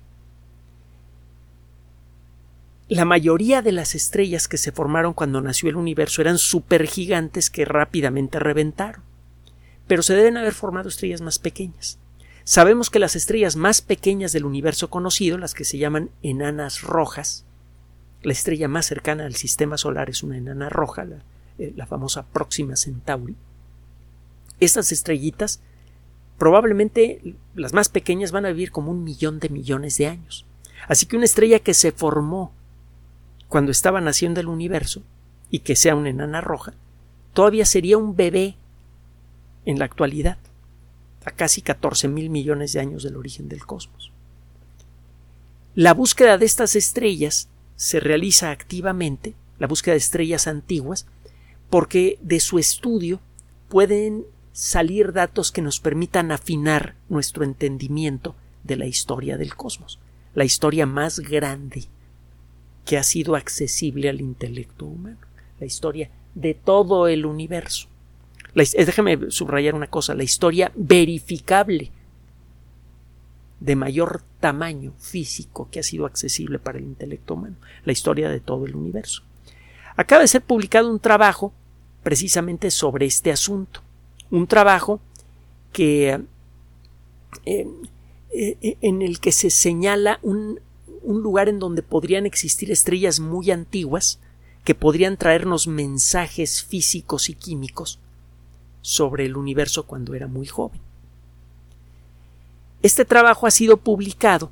La 2.87 3.03
mayoría 3.03 3.61
de 3.61 3.71
las 3.71 3.95
estrellas 3.95 4.47
que 4.47 4.57
se 4.57 4.71
formaron 4.71 5.13
cuando 5.13 5.41
nació 5.41 5.69
el 5.69 5.75
universo 5.75 6.21
eran 6.21 6.37
supergigantes 6.37 7.49
que 7.49 7.65
rápidamente 7.65 8.39
reventaron. 8.39 9.01
Pero 9.87 10.03
se 10.03 10.15
deben 10.15 10.37
haber 10.37 10.53
formado 10.53 10.89
estrellas 10.89 11.21
más 11.21 11.39
pequeñas. 11.39 11.99
Sabemos 12.43 12.89
que 12.89 12.99
las 12.99 13.15
estrellas 13.15 13.55
más 13.55 13.81
pequeñas 13.81 14.31
del 14.33 14.45
universo 14.45 14.89
conocido, 14.89 15.37
las 15.37 15.53
que 15.53 15.65
se 15.65 15.77
llaman 15.77 16.11
enanas 16.21 16.81
rojas, 16.81 17.46
la 18.27 18.33
estrella 18.33 18.67
más 18.67 18.85
cercana 18.85 19.25
al 19.25 19.35
sistema 19.35 19.77
solar 19.77 20.09
es 20.09 20.21
una 20.21 20.35
enana 20.35 20.67
roja, 20.67 21.05
la, 21.05 21.23
eh, 21.59 21.73
famosa 21.87 22.25
Próxima 22.25 22.75
Centauri. 22.75 23.37
Estas 24.59 24.91
estrellitas, 24.91 25.61
probablemente 26.37 27.35
las 27.55 27.71
más 27.71 27.87
pequeñas, 27.87 28.33
van 28.33 28.45
a 28.45 28.49
vivir 28.49 28.71
como 28.71 28.91
un 28.91 29.05
millón 29.05 29.39
de 29.39 29.47
millones 29.47 29.97
de 29.97 30.07
años. 30.07 30.45
Así 30.89 31.05
que 31.05 31.15
una 31.15 31.23
estrella 31.23 31.59
que 31.59 31.73
se 31.73 31.93
formó 31.93 32.51
cuando 33.47 33.71
estaba 33.71 34.01
naciendo 34.01 34.41
el 34.41 34.49
universo 34.49 35.03
y 35.49 35.59
que 35.59 35.77
sea 35.77 35.95
una 35.95 36.09
enana 36.09 36.41
roja, 36.41 36.73
todavía 37.31 37.65
sería 37.65 37.97
un 37.97 38.17
bebé 38.17 38.57
en 39.63 39.79
la 39.79 39.85
actualidad, 39.85 40.37
a 41.23 41.31
casi 41.31 41.61
14 41.61 42.09
mil 42.09 42.29
millones 42.29 42.73
de 42.73 42.81
años 42.81 43.03
del 43.03 43.15
origen 43.15 43.47
del 43.47 43.65
cosmos. 43.65 44.11
La 45.75 45.93
búsqueda 45.93 46.37
de 46.37 46.45
estas 46.45 46.75
estrellas 46.75 47.47
se 47.77 48.01
realiza 48.01 48.51
activamente, 48.51 49.35
la 49.59 49.67
búsqueda 49.67 49.93
de 49.93 49.99
estrellas 49.99 50.47
antiguas, 50.47 51.07
porque 51.69 52.19
de 52.21 52.41
su 52.41 52.59
estudio 52.59 53.21
pueden 53.69 54.25
salir 54.51 55.13
datos 55.13 55.51
que 55.51 55.61
nos 55.61 55.79
permitan 55.79 56.31
afinar 56.31 56.95
nuestro 57.07 57.43
entendimiento 57.43 58.35
de 58.63 58.75
la 58.75 58.87
historia 58.87 59.37
del 59.37 59.55
cosmos, 59.55 59.99
la 60.33 60.43
historia 60.43 60.85
más 60.85 61.19
grande 61.19 61.85
que 62.85 62.97
ha 62.97 63.03
sido 63.03 63.35
accesible 63.35 64.09
al 64.09 64.21
intelecto 64.21 64.85
humano, 64.85 65.19
la 65.59 65.65
historia 65.65 66.09
de 66.33 66.55
todo 66.55 67.07
el 67.07 67.25
universo. 67.25 67.87
déjeme 68.55 69.29
subrayar 69.29 69.75
una 69.75 69.87
cosa, 69.87 70.15
la 70.15 70.23
historia 70.23 70.71
verificable 70.75 71.91
de 73.59 73.75
mayor 73.75 74.23
tamaño 74.39 74.93
físico 74.99 75.69
que 75.71 75.79
ha 75.79 75.83
sido 75.83 76.05
accesible 76.05 76.59
para 76.59 76.77
el 76.77 76.85
intelecto 76.85 77.33
humano, 77.33 77.57
la 77.85 77.91
historia 77.91 78.29
de 78.29 78.39
todo 78.39 78.65
el 78.65 78.75
universo. 78.75 79.23
Acaba 79.95 80.21
de 80.21 80.27
ser 80.27 80.43
publicado 80.43 80.91
un 80.91 80.99
trabajo 80.99 81.53
precisamente 82.03 82.71
sobre 82.71 83.05
este 83.05 83.31
asunto, 83.31 83.81
un 84.29 84.47
trabajo 84.47 84.99
que 85.73 86.21
eh, 87.45 87.67
eh, 88.31 88.77
en 88.81 89.01
el 89.01 89.19
que 89.19 89.31
se 89.31 89.49
señala 89.49 90.19
un 90.21 90.59
un 91.07 91.21
lugar 91.21 91.47
en 91.47 91.57
donde 91.57 91.83
podrían 91.83 92.25
existir 92.25 92.69
estrellas 92.69 93.21
muy 93.21 93.49
antiguas 93.49 94.19
que 94.65 94.75
podrían 94.75 95.15
traernos 95.15 95.65
mensajes 95.65 96.61
físicos 96.63 97.29
y 97.29 97.33
químicos 97.33 97.99
sobre 98.81 99.25
el 99.25 99.37
universo 99.37 99.87
cuando 99.87 100.15
era 100.15 100.27
muy 100.27 100.47
joven. 100.47 100.81
Este 102.81 103.05
trabajo 103.05 103.47
ha 103.47 103.51
sido 103.51 103.77
publicado 103.77 104.51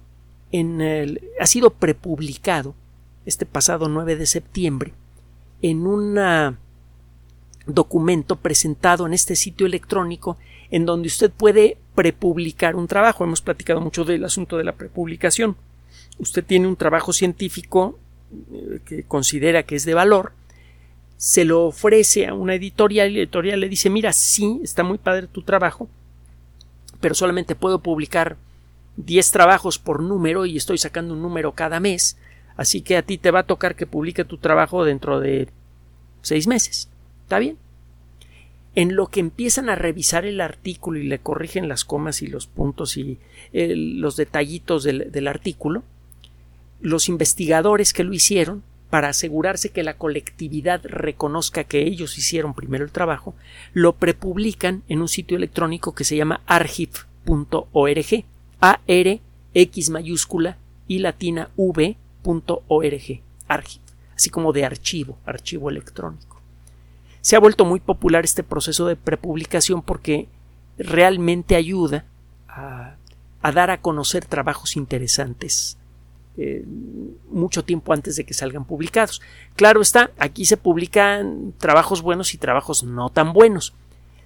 en 0.52 0.82
el, 0.82 1.22
ha 1.40 1.46
sido 1.46 1.72
prepublicado 1.72 2.76
este 3.26 3.46
pasado 3.46 3.90
9 3.90 4.16
de 4.16 4.26
septiembre 4.26 4.94
en 5.62 5.88
un 5.88 6.20
documento 7.66 8.36
presentado 8.36 9.08
en 9.08 9.14
este 9.14 9.36
sitio 9.36 9.66
electrónico 9.66 10.38
en 10.70 10.86
donde 10.86 11.08
usted 11.08 11.32
puede 11.32 11.78
prepublicar 11.96 12.76
un 12.76 12.88
trabajo. 12.88 13.24
Hemos 13.24 13.42
platicado 13.42 13.82
mucho 13.82 14.04
del 14.04 14.24
asunto 14.24 14.58
de 14.58 14.64
la 14.64 14.74
prepublicación 14.74 15.56
usted 16.18 16.44
tiene 16.44 16.68
un 16.68 16.76
trabajo 16.76 17.14
científico 17.14 18.00
eh, 18.52 18.80
que 18.86 19.04
considera 19.04 19.64
que 19.64 19.76
es 19.76 19.86
de 19.86 19.94
valor, 19.94 20.34
se 21.18 21.46
lo 21.46 21.66
ofrece 21.66 22.28
a 22.28 22.34
una 22.34 22.56
editorial 22.56 23.10
y 23.12 23.16
la 23.16 23.20
editorial 23.22 23.60
le 23.60 23.70
dice 23.70 23.90
mira, 23.90 24.14
sí, 24.14 24.60
está 24.64 24.84
muy 24.84 24.98
padre 24.98 25.28
tu 25.28 25.42
trabajo, 25.44 25.90
pero 27.00 27.16
solamente 27.16 27.56
puedo 27.56 27.80
publicar 27.80 28.38
10 28.98 29.32
trabajos 29.32 29.80
por 29.80 30.02
número 30.02 30.46
y 30.46 30.58
estoy 30.58 30.78
sacando 30.78 31.14
un 31.14 31.22
número 31.22 31.54
cada 31.54 31.80
mes, 31.80 32.18
así 32.56 32.82
que 32.82 32.98
a 32.98 33.02
ti 33.02 33.18
te 33.18 33.32
va 33.32 33.40
a 33.40 33.46
tocar 33.46 33.76
que 33.76 33.88
publique 33.88 34.26
tu 34.26 34.38
trabajo 34.38 34.86
dentro 34.86 35.20
de 35.20 35.50
seis 36.22 36.48
meses. 36.48 36.90
¿Está 37.24 37.40
bien? 37.40 37.58
En 38.76 38.96
lo 38.96 39.08
que 39.08 39.20
empiezan 39.20 39.70
a 39.70 39.76
revisar 39.76 40.26
el 40.26 40.42
artículo 40.42 41.00
y 41.00 41.08
le 41.08 41.20
corrigen 41.20 41.70
las 41.70 41.86
comas 41.86 42.22
y 42.22 42.28
los 42.28 42.48
puntos 42.48 42.98
y 42.98 43.20
los 43.54 44.18
detallitos 44.18 44.84
del 44.84 45.28
artículo, 45.28 45.84
los 46.82 47.08
investigadores 47.08 47.94
que 47.94 48.04
lo 48.04 48.14
hicieron 48.14 48.64
para 48.96 49.10
asegurarse 49.10 49.72
que 49.72 49.84
la 49.84 49.98
colectividad 49.98 50.80
reconozca 50.86 51.66
que 51.66 51.82
ellos 51.82 52.18
hicieron 52.18 52.54
primero 52.54 52.86
el 52.86 52.94
trabajo, 52.94 53.36
lo 53.74 53.98
prepublican 53.98 54.84
en 54.88 55.02
un 55.02 55.10
sitio 55.10 55.36
electrónico 55.36 55.94
que 55.94 56.06
se 56.06 56.16
llama 56.16 56.40
archive.org, 56.46 58.24
A 58.62 58.80
R 58.88 59.22
X 59.54 59.90
mayúscula 59.90 60.58
y 60.88 61.00
latina 61.00 61.50
v.org, 61.58 63.22
archive, 63.50 63.84
así 64.16 64.30
como 64.30 64.54
de 64.54 64.64
archivo, 64.64 65.18
archivo 65.26 65.70
electrónico. 65.70 66.40
Se 67.20 67.36
ha 67.36 67.40
vuelto 67.40 67.66
muy 67.66 67.82
popular 67.82 68.24
este 68.24 68.44
proceso 68.44 68.88
de 68.88 68.96
prepublicación 68.96 69.82
porque 69.82 70.30
realmente 70.78 71.58
ayuda 71.58 72.06
a 72.48 72.96
dar 73.52 73.72
a 73.72 73.82
conocer 73.82 74.26
trabajos 74.26 74.78
interesantes 74.78 75.78
eh, 76.38 76.66
mucho 77.30 77.64
tiempo 77.64 77.94
antes 77.94 78.16
de 78.16 78.26
que 78.26 78.34
salgan 78.34 78.66
publicados. 78.66 79.22
Claro 79.56 79.82
está, 79.82 80.12
aquí 80.18 80.46
se 80.46 80.58
publican 80.58 81.54
trabajos 81.58 82.02
buenos 82.02 82.34
y 82.34 82.38
trabajos 82.38 82.84
no 82.84 83.10
tan 83.10 83.34
buenos. 83.34 83.74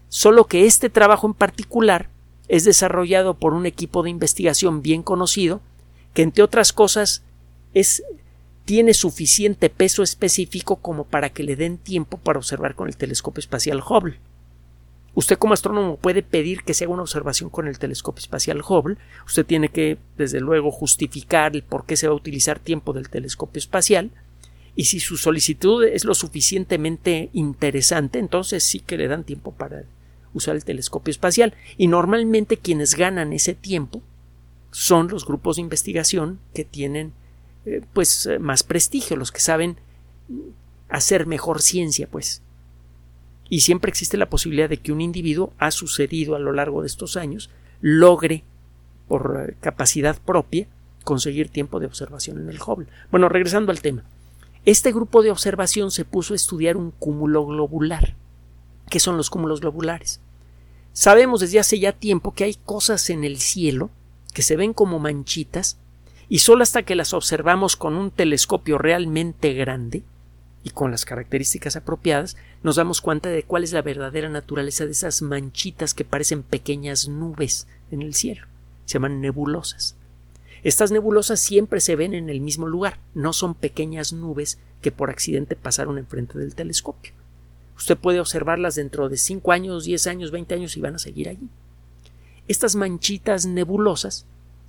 Solo 0.08 0.46
que 0.46 0.66
este 0.66 0.90
trabajo 0.90 1.28
en 1.28 1.34
particular 1.34 2.10
es 2.48 2.64
desarrollado 2.64 3.36
por 3.36 3.54
un 3.54 3.66
equipo 3.66 4.02
de 4.02 4.10
investigación 4.10 4.82
bien 4.82 5.04
conocido 5.04 5.62
que 6.14 6.24
entre 6.24 6.44
otras 6.44 6.74
cosas 6.74 7.24
es 7.74 8.04
tiene 8.66 8.94
suficiente 8.94 9.70
peso 9.70 10.04
específico 10.04 10.76
como 10.76 11.04
para 11.04 11.30
que 11.30 11.44
le 11.44 11.56
den 11.56 11.78
tiempo 11.78 12.18
para 12.18 12.38
observar 12.38 12.76
con 12.76 12.88
el 12.88 12.98
telescopio 12.98 13.40
espacial 13.40 13.82
Hubble. 13.82 14.20
Usted 15.20 15.38
como 15.38 15.54
astrónomo 15.54 15.98
puede 15.98 16.24
pedir 16.24 16.64
que 16.64 16.74
se 16.74 16.86
haga 16.86 16.94
una 16.94 17.02
observación 17.02 17.50
con 17.50 17.68
el 17.68 17.78
telescopio 17.78 18.22
espacial 18.22 18.62
Hubble. 18.62 18.96
Usted 19.26 19.46
tiene 19.46 19.68
que, 19.68 19.98
desde 20.18 20.40
luego, 20.40 20.72
justificar 20.72 21.58
el 21.58 21.62
por 21.62 21.86
qué 21.86 21.98
se 21.98 22.08
va 22.08 22.14
a 22.14 22.16
utilizar 22.16 22.58
tiempo 22.58 22.94
del 22.94 23.10
telescopio 23.10 23.60
espacial. 23.60 24.12
Y 24.78 24.86
si 24.86 25.02
su 25.02 25.18
solicitud 25.18 25.84
es 25.84 26.06
lo 26.06 26.14
suficientemente 26.14 27.32
interesante, 27.34 28.18
entonces 28.18 28.64
sí 28.64 28.80
que 28.80 28.96
le 28.96 29.10
dan 29.10 29.26
tiempo 29.26 29.52
para 29.52 29.84
usar 30.34 30.56
el 30.56 30.64
telescopio 30.64 31.12
espacial. 31.12 31.54
Y 31.76 31.88
normalmente 31.88 32.56
quienes 32.56 32.96
ganan 32.96 33.34
ese 33.34 33.54
tiempo 33.54 34.02
son 34.72 35.10
los 35.10 35.26
grupos 35.26 35.58
de 35.58 35.64
investigación 35.64 36.40
que 36.54 36.64
tienen 36.64 37.12
eh, 37.66 37.82
pues 37.92 38.26
eh, 38.26 38.40
más 38.40 38.64
prestigio, 38.64 39.18
los 39.18 39.34
que 39.34 39.42
saben 39.42 39.76
hacer 40.88 41.26
mejor 41.26 41.62
ciencia, 41.62 42.08
pues 42.10 42.42
y 43.50 43.62
siempre 43.62 43.90
existe 43.90 44.18
la 44.18 44.30
posibilidad 44.30 44.70
de 44.70 44.78
que 44.78 44.92
un 44.92 45.02
individuo 45.02 45.54
ha 45.58 45.72
sucedido 45.72 46.36
a 46.36 46.40
lo 46.40 46.54
largo 46.54 46.82
de 46.82 46.88
estos 46.88 47.18
años 47.18 47.50
logre 47.82 48.44
por 49.08 49.46
eh, 49.50 49.56
capacidad 49.60 50.18
propia 50.22 50.68
conseguir 51.04 51.50
tiempo 51.50 51.80
de 51.80 51.88
observación 51.88 52.40
en 52.40 52.50
el 52.50 52.60
Hubble. 52.62 52.88
Bueno, 53.10 53.30
regresando 53.30 53.72
al 53.72 53.82
tema. 53.82 54.04
Este 54.66 54.92
grupo 54.92 55.24
de 55.24 55.32
observación 55.32 55.90
se 55.90 56.06
puso 56.06 56.34
a 56.34 56.36
estudiar 56.36 56.78
un 56.78 56.92
cúmulo 56.92 57.46
globular. 57.46 58.16
¿Qué 58.90 59.00
son 59.00 59.18
los 59.18 59.30
cúmulos 59.30 59.62
globulares? 59.62 60.20
Sabemos 60.94 61.40
desde 61.40 61.60
hace 61.60 61.80
ya 61.80 61.94
tiempo 61.94 62.34
que 62.34 62.44
hay 62.44 62.56
cosas 62.56 63.10
en 63.10 63.24
el 63.24 63.40
cielo 63.40 63.90
que 64.34 64.42
se 64.42 64.58
ven 64.58 64.74
como 64.74 65.00
manchitas 65.00 65.80
y 66.28 66.40
solo 66.40 66.62
hasta 66.62 66.84
que 66.84 66.96
las 66.96 67.14
observamos 67.14 67.76
con 67.76 67.96
un 67.96 68.12
telescopio 68.12 68.78
realmente 68.78 69.54
grande 69.54 70.04
y 70.64 70.72
con 70.72 70.92
las 70.92 71.06
características 71.06 71.76
apropiadas, 71.76 72.36
nos 72.64 72.76
damos 72.76 73.02
cuenta 73.02 73.30
de 73.30 73.44
cuál 73.44 73.64
es 73.64 73.72
la 73.72 73.82
verdadera 73.82 74.30
naturaleza 74.30 74.86
de 74.86 74.92
esas 74.92 75.22
manchitas 75.22 75.94
que 75.94 76.06
parecen 76.06 76.44
pequeñas 76.44 77.08
nubes 77.08 77.68
en 77.92 78.02
el 78.02 78.14
cielo. 78.14 78.46
Se 78.86 78.94
llaman 78.94 79.22
nebulosas. 79.22 79.96
Estas 80.64 80.92
nebulosas 80.92 81.40
siempre 81.40 81.80
se 81.80 81.96
ven 81.96 82.14
en 82.14 82.30
el 82.30 82.42
mismo 82.42 82.68
lugar, 82.68 83.00
no 83.14 83.32
son 83.32 83.56
pequeñas 83.56 84.12
nubes 84.12 84.60
que 84.82 84.92
por 84.92 85.10
accidente 85.10 85.56
pasaron 85.56 85.98
enfrente 85.98 86.38
del 86.38 86.56
telescopio. 86.56 87.14
Usted 87.78 87.98
puede 87.98 88.20
observarlas 88.20 88.76
dentro 88.76 89.08
de 89.08 89.16
5 89.16 89.54
años, 89.54 89.86
10 89.86 90.08
años, 90.08 90.32
20 90.32 90.56
años 90.56 90.76
y 90.76 90.82
van 90.82 90.96
a 90.96 91.00
seguir 91.00 91.30
allí. 91.30 91.48
Estas 92.50 92.76
manchitas 92.76 93.46
nebulosas, 93.46 94.26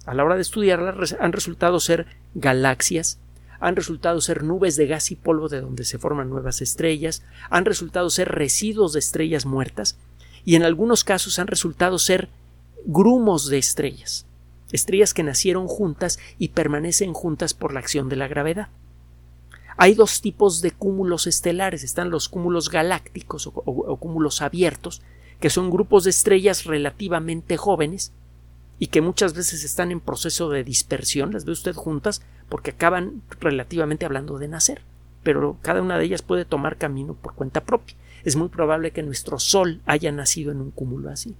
a 0.07 0.15
la 0.15 0.25
hora 0.25 0.37
de 0.37 0.43
estudiarlas, 0.43 1.17
han 1.19 1.33
resultado 1.33 1.81
ser 1.81 2.07
galaxias, 2.35 3.19
han 3.61 3.77
resultado 3.77 4.21
ser 4.21 4.43
nubes 4.43 4.77
de 4.77 4.87
gas 4.87 5.11
y 5.11 5.17
polvo 5.17 5.49
de 5.49 5.61
donde 5.61 5.85
se 5.85 5.99
forman 5.99 6.31
nuevas 6.31 6.63
estrellas, 6.63 7.23
han 7.51 7.67
resultado 7.67 8.09
ser 8.11 8.29
residuos 8.29 8.95
de 8.95 8.99
estrellas 8.99 9.45
muertas. 9.45 9.99
Y 10.45 10.57
en 10.57 10.63
algunos 10.63 11.05
casos 11.05 11.39
han 11.39 11.47
resultado 11.47 11.99
ser 11.99 12.31
grumos 12.87 13.49
de 13.49 13.59
estrellas, 13.59 14.27
estrellas 14.73 15.13
que 15.13 15.23
nacieron 15.23 15.69
juntas 15.69 16.19
y 16.39 16.49
permanecen 16.49 17.13
juntas 17.13 17.53
por 17.53 17.75
la 17.75 17.81
acción 17.81 18.09
de 18.09 18.17
la 18.17 18.29
gravedad. 18.29 18.69
Hay 19.77 19.95
dos 19.95 20.21
tipos 20.21 20.63
de 20.63 20.73
cúmulos 20.73 21.27
estelares, 21.27 21.85
están 21.85 22.11
los 22.11 22.29
cúmulos 22.29 22.71
galácticos 22.71 23.47
o, 23.47 23.97
cúmulos 23.97 24.43
abiertos, 24.43 25.03
que 25.39 25.51
son 25.51 25.71
grupos 25.71 26.05
de 26.05 26.11
estrellas 26.11 26.65
relativamente 26.65 27.57
jóvenes, 27.57 28.13
y 28.79 28.87
que 28.87 29.03
muchas 29.03 29.35
veces 29.35 29.63
están 29.63 29.91
en 29.91 30.01
proceso 30.01 30.49
de 30.49 30.65
dispersión, 30.65 31.33
las 31.33 31.45
ve 31.45 31.53
usted 31.53 31.75
juntas, 31.75 32.23
porque 32.51 32.73
acaban 32.73 33.23
relativamente 33.41 34.05
hablando 34.05 34.39
de 34.39 34.49
nacer, 34.49 34.83
pero 35.23 35.57
cada 35.63 35.81
una 35.81 35.97
de 35.97 36.05
ellas 36.05 36.21
puede 36.21 36.45
tomar 36.45 36.77
camino 36.77 37.15
por 37.15 37.35
cuenta 37.35 37.65
propia. 37.65 37.97
Es 38.25 38.37
muy 38.37 38.49
probable 38.49 38.91
que 38.91 39.03
nuestro 39.03 39.39
Sol 39.39 39.81
haya 39.87 40.13
nacido 40.13 40.53
en 40.53 40.61
un 40.61 40.71
cúmulo 40.71 41.09
así. 41.09 41.35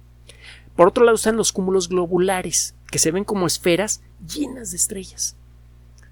Por 0.75 0.87
otro 0.87 1.03
lado 1.03 1.15
están 1.15 1.35
los 1.35 1.51
cúmulos 1.51 1.89
globulares, 1.89 2.73
que 2.89 2.97
se 2.97 3.11
ven 3.11 3.25
como 3.25 3.45
esferas 3.45 4.01
llenas 4.25 4.71
de 4.71 4.77
estrellas. 4.77 5.35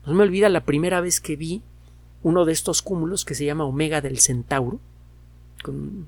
No 0.06 0.14
me 0.14 0.24
olvida 0.24 0.50
la 0.50 0.66
primera 0.66 1.02
vez 1.02 1.22
que 1.22 1.38
vi 1.38 1.64
uno 2.22 2.44
de 2.44 2.52
estos 2.52 2.82
cúmulos 2.82 3.24
que 3.24 3.36
se 3.36 3.46
llama 3.46 3.64
Omega 3.64 4.02
del 4.02 4.20
Centauro, 4.20 4.80
con, 5.64 6.08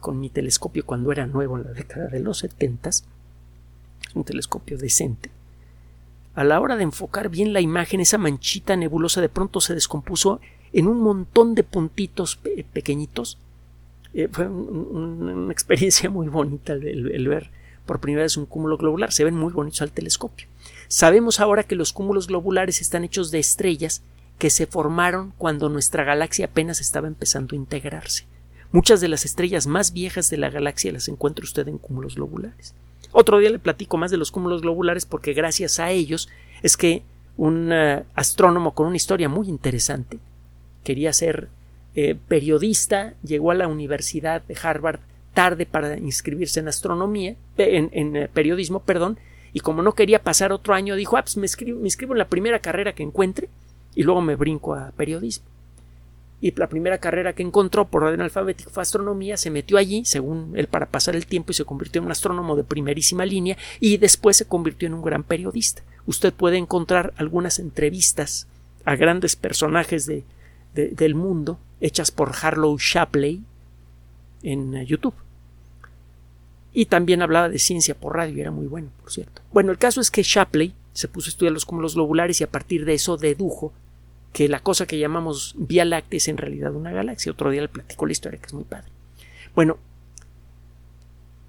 con 0.00 0.20
mi 0.20 0.28
telescopio 0.28 0.84
cuando 0.84 1.10
era 1.12 1.26
nuevo 1.26 1.56
en 1.56 1.64
la 1.64 1.72
década 1.72 2.08
de 2.08 2.20
los 2.20 2.38
setentas, 2.38 3.04
un 4.14 4.24
telescopio 4.24 4.76
decente. 4.76 5.30
A 6.34 6.42
la 6.42 6.60
hora 6.60 6.76
de 6.76 6.82
enfocar 6.82 7.28
bien 7.28 7.52
la 7.52 7.60
imagen, 7.60 8.00
esa 8.00 8.18
manchita 8.18 8.76
nebulosa 8.76 9.20
de 9.20 9.28
pronto 9.28 9.60
se 9.60 9.74
descompuso 9.74 10.40
en 10.72 10.88
un 10.88 11.00
montón 11.00 11.54
de 11.54 11.62
puntitos 11.62 12.40
pequeñitos. 12.72 13.38
Eh, 14.12 14.28
fue 14.30 14.46
una 14.48 15.52
experiencia 15.52 16.10
muy 16.10 16.28
bonita 16.28 16.72
el, 16.72 17.28
ver 17.28 17.50
por 17.86 18.00
primera 18.00 18.24
vez 18.24 18.36
un 18.36 18.46
cúmulo 18.46 18.76
globular. 18.76 19.12
Se 19.12 19.24
ven 19.24 19.36
muy 19.36 19.52
bonitos 19.52 19.82
al 19.82 19.92
telescopio. 19.92 20.48
Sabemos 20.88 21.38
ahora 21.38 21.62
que 21.62 21.76
los 21.76 21.92
cúmulos 21.92 22.26
globulares 22.26 22.80
están 22.80 23.04
hechos 23.04 23.30
de 23.30 23.38
estrellas 23.38 24.02
que 24.38 24.50
se 24.50 24.66
formaron 24.66 25.32
cuando 25.38 25.68
nuestra 25.68 26.02
galaxia 26.02 26.46
apenas 26.46 26.80
estaba 26.80 27.06
empezando 27.06 27.54
a 27.54 27.56
integrarse. 27.56 28.26
Muchas 28.72 29.00
de 29.00 29.06
las 29.06 29.24
estrellas 29.24 29.68
más 29.68 29.92
viejas 29.92 30.30
de 30.30 30.36
la 30.36 30.50
galaxia 30.50 30.90
las 30.90 31.06
encuentra 31.06 31.44
usted 31.44 31.68
en 31.68 31.78
cúmulos 31.78 32.16
globulares. 32.16 32.74
Otro 33.16 33.38
día 33.38 33.48
le 33.48 33.60
platico 33.60 33.96
más 33.96 34.10
de 34.10 34.16
los 34.16 34.32
cúmulos 34.32 34.62
globulares 34.62 35.06
porque 35.06 35.34
gracias 35.34 35.78
a 35.78 35.92
ellos 35.92 36.28
es 36.62 36.76
que 36.76 37.04
un 37.36 37.70
eh, 37.72 38.02
astrónomo 38.16 38.74
con 38.74 38.88
una 38.88 38.96
historia 38.96 39.28
muy 39.28 39.48
interesante 39.48 40.18
quería 40.82 41.12
ser 41.12 41.48
eh, 41.94 42.16
periodista, 42.26 43.14
llegó 43.22 43.52
a 43.52 43.54
la 43.54 43.68
Universidad 43.68 44.42
de 44.42 44.56
Harvard 44.60 44.98
tarde 45.32 45.64
para 45.64 45.96
inscribirse 45.96 46.58
en 46.58 46.66
astronomía, 46.66 47.36
en, 47.56 48.16
eh, 48.16 48.28
periodismo, 48.34 48.80
perdón, 48.80 49.16
y 49.52 49.60
como 49.60 49.82
no 49.82 49.92
quería 49.92 50.24
pasar 50.24 50.50
otro 50.50 50.74
año, 50.74 50.96
dijo, 50.96 51.16
ah, 51.16 51.22
pues 51.22 51.36
me 51.36 51.46
me 51.72 51.86
inscribo 51.86 52.14
en 52.14 52.18
la 52.18 52.28
primera 52.28 52.58
carrera 52.58 52.96
que 52.96 53.04
encuentre 53.04 53.48
y 53.94 54.02
luego 54.02 54.22
me 54.22 54.34
brinco 54.34 54.74
a 54.74 54.90
periodismo 54.90 55.53
y 56.40 56.52
la 56.52 56.68
primera 56.68 56.98
carrera 56.98 57.32
que 57.32 57.42
encontró 57.42 57.86
por 57.86 58.04
orden 58.04 58.20
alfabético 58.20 58.70
fue 58.70 58.82
astronomía, 58.82 59.36
se 59.36 59.50
metió 59.50 59.78
allí, 59.78 60.04
según 60.04 60.52
él, 60.56 60.66
para 60.66 60.86
pasar 60.86 61.16
el 61.16 61.26
tiempo 61.26 61.52
y 61.52 61.54
se 61.54 61.64
convirtió 61.64 62.00
en 62.00 62.06
un 62.06 62.12
astrónomo 62.12 62.54
de 62.56 62.64
primerísima 62.64 63.24
línea 63.24 63.56
y 63.80 63.96
después 63.96 64.36
se 64.36 64.46
convirtió 64.46 64.86
en 64.86 64.94
un 64.94 65.02
gran 65.02 65.22
periodista. 65.22 65.82
Usted 66.06 66.34
puede 66.34 66.58
encontrar 66.58 67.14
algunas 67.16 67.58
entrevistas 67.58 68.46
a 68.84 68.96
grandes 68.96 69.36
personajes 69.36 70.06
de, 70.06 70.24
del 70.74 71.14
mundo 71.14 71.58
hechas 71.80 72.10
por 72.10 72.32
Harlow 72.40 72.76
Shapley 72.78 73.42
en 74.42 74.74
eh, 74.74 74.86
YouTube. 74.86 75.14
Y 76.72 76.86
también 76.86 77.22
hablaba 77.22 77.48
de 77.48 77.58
ciencia 77.58 77.94
por 77.94 78.16
radio, 78.16 78.40
era 78.40 78.50
muy 78.50 78.66
bueno, 78.66 78.88
por 79.00 79.12
cierto. 79.12 79.42
Bueno, 79.52 79.70
el 79.70 79.78
caso 79.78 80.00
es 80.00 80.10
que 80.10 80.22
Shapley 80.22 80.74
se 80.92 81.08
puso 81.08 81.28
a 81.28 81.30
estudiar 81.30 81.52
los 81.52 81.64
cúmulos 81.64 81.94
globulares 81.94 82.40
y 82.40 82.44
a 82.44 82.50
partir 82.50 82.84
de 82.84 82.94
eso 82.94 83.16
dedujo 83.16 83.72
que 84.34 84.48
la 84.48 84.58
cosa 84.58 84.84
que 84.86 84.98
llamamos 84.98 85.54
Vía 85.56 85.84
Láctea 85.84 86.18
es 86.18 86.26
en 86.26 86.36
realidad 86.36 86.74
una 86.74 86.90
galaxia. 86.90 87.30
Otro 87.30 87.50
día 87.50 87.62
le 87.62 87.68
platico 87.68 88.04
la 88.04 88.12
historia, 88.12 88.40
que 88.40 88.46
es 88.46 88.52
muy 88.52 88.64
padre. 88.64 88.88
Bueno, 89.54 89.78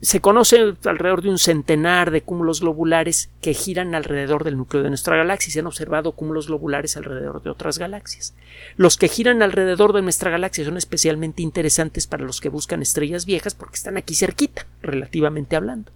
se 0.02 0.22
conoce 0.22 0.76
alrededor 0.86 1.24
de 1.24 1.32
un 1.32 1.40
centenar 1.40 2.12
de 2.12 2.22
cúmulos 2.22 2.62
globulares 2.62 3.32
que 3.42 3.56
giran 3.56 3.96
alrededor 3.96 4.44
del 4.44 4.56
núcleo 4.56 4.84
de 4.84 4.90
nuestra 4.90 5.18
galaxia 5.18 5.50
y 5.50 5.54
se 5.54 5.62
han 5.62 5.66
observado 5.66 6.12
cúmulos 6.12 6.46
globulares 6.46 6.96
alrededor 6.96 7.42
de 7.42 7.50
otras 7.50 7.80
galaxias. 7.80 8.36
Los 8.78 8.98
que 8.98 9.08
giran 9.08 9.42
alrededor 9.42 9.92
de 9.92 10.04
nuestra 10.04 10.30
galaxia 10.30 10.64
son 10.64 10.78
especialmente 10.78 11.42
interesantes 11.42 12.06
para 12.06 12.24
los 12.24 12.40
que 12.40 12.50
buscan 12.50 12.84
estrellas 12.84 13.26
viejas 13.26 13.56
porque 13.56 13.78
están 13.78 13.98
aquí 13.98 14.14
cerquita, 14.14 14.68
relativamente 14.84 15.56
hablando. 15.56 15.92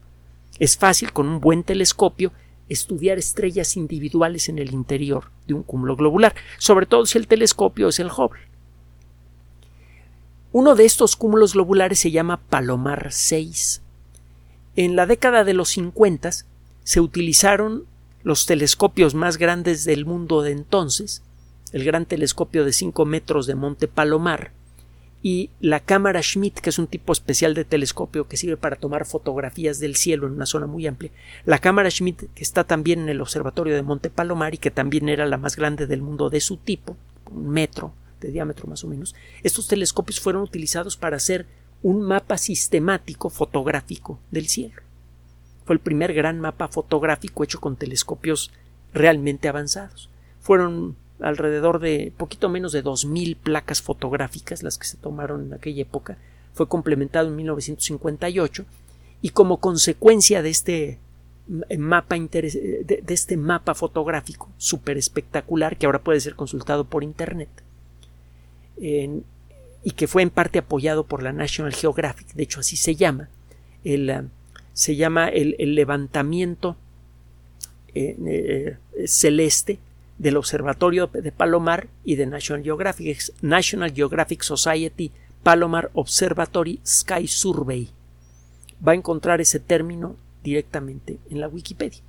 Es 0.58 0.76
fácil 0.76 1.14
con 1.14 1.28
un 1.28 1.40
buen 1.40 1.64
telescopio 1.64 2.32
estudiar 2.70 3.18
estrellas 3.18 3.76
individuales 3.76 4.48
en 4.48 4.60
el 4.60 4.74
interior 4.74 5.32
de 5.48 5.56
un 5.56 5.64
cúmulo 5.64 5.96
globular, 5.96 6.36
sobre 6.58 6.86
todo 6.86 7.06
si 7.06 7.18
el 7.18 7.28
telescopio 7.28 7.90
es 7.90 8.00
el 8.00 8.08
Hubble. 8.08 8.42
Uno 10.52 10.76
de 10.76 10.86
estos 10.86 11.16
cúmulos 11.16 11.54
globulares 11.54 12.00
se 12.00 12.12
llama 12.12 12.38
Palomar 12.38 13.12
6 13.12 13.82
en 14.80 14.96
la 14.96 15.06
década 15.06 15.44
de 15.44 15.54
los 15.54 15.68
50 15.70 16.30
se 16.86 17.02
utilizaron 17.02 17.86
los 18.24 18.46
telescopios 18.46 19.14
más 19.14 19.38
grandes 19.38 19.84
del 19.84 20.06
mundo 20.06 20.42
de 20.42 20.52
entonces, 20.52 21.22
el 21.74 21.84
gran 21.84 22.06
telescopio 22.06 22.64
de 22.64 22.72
5 22.72 23.04
metros 23.04 23.46
de 23.46 23.56
Monte 23.56 23.90
Palomar 23.90 24.54
y 25.22 25.50
la 25.60 25.82
cámara 25.82 26.22
Schmidt, 26.22 26.60
que 26.60 26.70
es 26.70 26.80
un 26.80 26.88
tipo 26.88 27.12
especial 27.12 27.54
de 27.54 27.66
telescopio 27.66 28.28
que 28.28 28.38
sirve 28.38 28.56
para 28.56 28.78
tomar 28.78 29.06
fotografías 29.06 29.80
del 29.80 29.96
cielo 29.96 30.28
en 30.28 30.34
una 30.34 30.46
zona 30.46 30.66
muy 30.66 30.88
amplia. 30.88 31.12
La 31.46 31.60
cámara 31.60 31.92
Schmidt, 31.92 32.30
que 32.34 32.44
está 32.44 32.64
también 32.64 33.02
en 33.02 33.10
el 33.10 33.22
observatorio 33.22 33.76
de 33.76 33.82
Monte 33.82 34.10
Palomar 34.10 34.54
y 34.54 34.60
que 34.60 34.72
también 34.72 35.10
era 35.10 35.26
la 35.26 35.38
más 35.38 35.56
grande 35.58 35.88
del 35.88 36.02
mundo 36.02 36.30
de 36.30 36.40
su 36.40 36.58
tipo, 36.58 36.96
un 37.32 37.50
metro 37.50 37.94
de 38.22 38.32
diámetro 38.32 38.68
más 38.68 38.84
o 38.84 38.88
menos, 38.88 39.16
estos 39.44 39.68
telescopios 39.68 40.20
fueron 40.20 40.42
utilizados 40.42 40.96
para 40.98 41.18
hacer 41.18 41.46
un 41.82 42.02
mapa 42.02 42.38
sistemático 42.38 43.30
fotográfico 43.30 44.20
del 44.32 44.48
cielo. 44.48 44.82
Fue 45.66 45.76
el 45.76 45.80
primer 45.80 46.14
gran 46.14 46.40
mapa 46.40 46.68
fotográfico 46.68 47.44
hecho 47.44 47.60
con 47.60 47.76
telescopios 47.76 48.52
realmente 48.94 49.48
avanzados. 49.48 50.10
Fueron 50.40 50.96
alrededor 51.20 51.80
de 51.80 52.14
poquito 52.16 52.50
menos 52.50 52.72
de 52.72 52.84
2.000 52.84 53.36
placas 53.38 53.82
fotográficas 53.82 54.64
las 54.64 54.78
que 54.78 54.88
se 54.88 54.98
tomaron 54.98 55.46
en 55.46 55.54
aquella 55.54 55.82
época. 55.82 56.18
Fue 56.54 56.68
complementado 56.68 57.28
en 57.28 57.36
1958 57.36 58.66
y 59.22 59.30
como 59.30 59.60
consecuencia 59.60 60.42
de 60.42 60.50
este 60.50 61.00
mapa 61.80 62.16
de, 62.16 63.04
este 63.08 63.36
mapa 63.36 63.74
fotográfico 63.74 64.50
súper 64.58 64.98
espectacular 64.98 65.78
que 65.78 65.88
ahora 65.88 66.04
puede 66.04 66.20
ser 66.20 66.36
consultado 66.36 66.86
por 66.86 67.04
internet 67.04 67.50
y 69.84 69.92
que 69.92 70.08
fue 70.08 70.22
en 70.22 70.30
parte 70.30 70.60
apoyado 70.60 71.06
por 71.06 71.24
la 71.24 71.34
National 71.34 71.74
Geographic, 71.74 72.34
de 72.34 72.44
hecho 72.44 72.60
así 72.60 72.76
se 72.76 72.96
llama, 72.96 73.30
el, 73.84 74.10
eh, 74.10 74.24
se 74.74 74.96
llama 74.96 75.30
el, 75.30 75.56
levantamiento 75.76 76.76
eh, 77.96 78.16
eh, 78.26 79.08
celeste 79.08 79.80
del 80.20 80.38
Observatorio 80.38 81.08
de 81.08 81.32
Palomar 81.32 81.88
y 82.04 82.16
de 82.16 82.28
National 82.28 82.64
Geographic, 82.64 83.34
National 83.42 83.94
Geographic 83.94 84.44
Society 84.44 85.12
Palomar 85.42 85.90
Observatory 85.94 86.82
Sky 86.86 87.28
Survey. 87.28 87.90
Va 88.86 88.92
a 88.92 88.96
encontrar 88.96 89.42
ese 89.42 89.60
término 89.60 90.16
directamente 90.44 91.20
en 91.30 91.40
la 91.40 91.48
Wikipedia. 91.48 92.02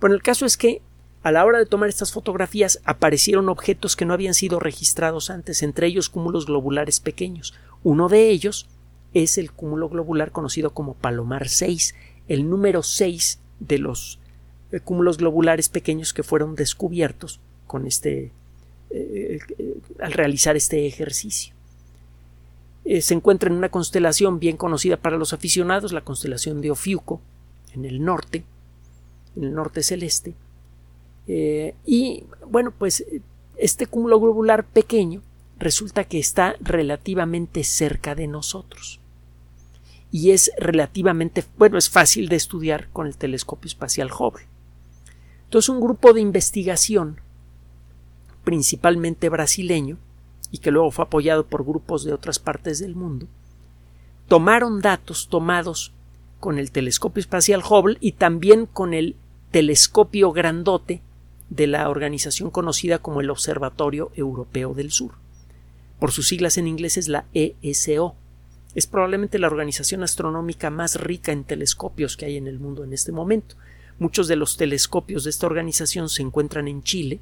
Bueno, 0.00 0.14
el 0.14 0.22
caso 0.22 0.44
es 0.44 0.56
que 0.56 0.82
a 1.22 1.32
la 1.32 1.44
hora 1.44 1.58
de 1.58 1.66
tomar 1.66 1.88
estas 1.88 2.12
fotografías 2.12 2.80
aparecieron 2.84 3.48
objetos 3.48 3.96
que 3.96 4.04
no 4.04 4.14
habían 4.14 4.34
sido 4.34 4.60
registrados 4.60 5.30
antes, 5.30 5.62
entre 5.62 5.86
ellos 5.86 6.10
cúmulos 6.10 6.46
globulares 6.46 7.00
pequeños. 7.00 7.54
Uno 7.82 8.08
de 8.08 8.30
ellos 8.30 8.68
es 9.14 9.38
el 9.38 9.50
cúmulo 9.50 9.88
globular 9.88 10.30
conocido 10.30 10.70
como 10.70 10.94
Palomar 10.94 11.48
6, 11.48 11.94
el 12.28 12.48
número 12.48 12.82
6 12.82 13.40
de 13.60 13.78
los 13.78 14.20
cúmulos 14.80 15.18
globulares 15.18 15.68
pequeños 15.68 16.12
que 16.12 16.22
fueron 16.22 16.54
descubiertos 16.54 17.40
con 17.66 17.86
este 17.86 18.32
eh, 18.90 19.38
eh, 19.58 19.76
al 20.00 20.12
realizar 20.12 20.56
este 20.56 20.86
ejercicio. 20.86 21.54
se 23.00 23.14
encuentra 23.14 23.50
en 23.50 23.56
una 23.56 23.68
constelación 23.68 24.38
bien 24.38 24.56
conocida 24.56 24.96
para 24.96 25.16
los 25.16 25.32
aficionados, 25.32 25.92
la 25.92 26.04
constelación 26.04 26.60
de 26.60 26.70
Ofiuco, 26.70 27.20
en 27.74 27.84
el 27.84 28.04
norte, 28.04 28.44
en 29.34 29.44
el 29.44 29.54
norte 29.54 29.82
celeste, 29.82 30.34
eh, 31.26 31.74
y 31.84 32.24
bueno, 32.48 32.72
pues 32.76 33.04
este 33.56 33.86
cúmulo 33.86 34.20
globular 34.20 34.64
pequeño 34.64 35.22
resulta 35.58 36.04
que 36.04 36.18
está 36.18 36.56
relativamente 36.60 37.64
cerca 37.64 38.14
de 38.14 38.26
nosotros. 38.26 39.00
Y 40.12 40.30
es 40.30 40.52
relativamente, 40.56 41.44
bueno, 41.58 41.78
es 41.78 41.90
fácil 41.90 42.28
de 42.28 42.36
estudiar 42.36 42.88
con 42.90 43.06
el 43.06 43.16
telescopio 43.16 43.68
espacial 43.68 44.10
Hubble. 44.12 44.46
Entonces 45.46 45.68
un 45.68 45.80
grupo 45.80 46.12
de 46.12 46.20
investigación, 46.20 47.20
principalmente 48.44 49.28
brasileño, 49.28 49.98
y 50.50 50.58
que 50.58 50.70
luego 50.70 50.90
fue 50.90 51.04
apoyado 51.04 51.46
por 51.46 51.64
grupos 51.64 52.04
de 52.04 52.12
otras 52.12 52.38
partes 52.38 52.78
del 52.78 52.94
mundo, 52.94 53.26
tomaron 54.28 54.80
datos 54.80 55.28
tomados 55.28 55.92
con 56.40 56.58
el 56.58 56.70
telescopio 56.70 57.20
espacial 57.20 57.62
Hubble 57.68 57.96
y 58.00 58.12
también 58.12 58.66
con 58.66 58.94
el 58.94 59.16
telescopio 59.50 60.32
grandote 60.32 61.00
de 61.50 61.66
la 61.66 61.88
organización 61.88 62.50
conocida 62.50 62.98
como 62.98 63.20
el 63.20 63.30
Observatorio 63.30 64.10
Europeo 64.14 64.74
del 64.74 64.90
Sur. 64.90 65.12
Por 65.98 66.12
sus 66.12 66.28
siglas 66.28 66.58
en 66.58 66.66
inglés 66.66 66.96
es 66.96 67.08
la 67.08 67.24
ESO. 67.32 68.14
Es 68.74 68.86
probablemente 68.86 69.38
la 69.38 69.46
organización 69.46 70.02
astronómica 70.02 70.70
más 70.70 71.00
rica 71.00 71.32
en 71.32 71.44
telescopios 71.44 72.16
que 72.16 72.26
hay 72.26 72.36
en 72.36 72.46
el 72.46 72.58
mundo 72.58 72.84
en 72.84 72.92
este 72.92 73.12
momento. 73.12 73.56
Muchos 73.98 74.28
de 74.28 74.36
los 74.36 74.56
telescopios 74.56 75.24
de 75.24 75.30
esta 75.30 75.46
organización 75.46 76.08
se 76.08 76.22
encuentran 76.22 76.68
en 76.68 76.82
Chile 76.82 77.20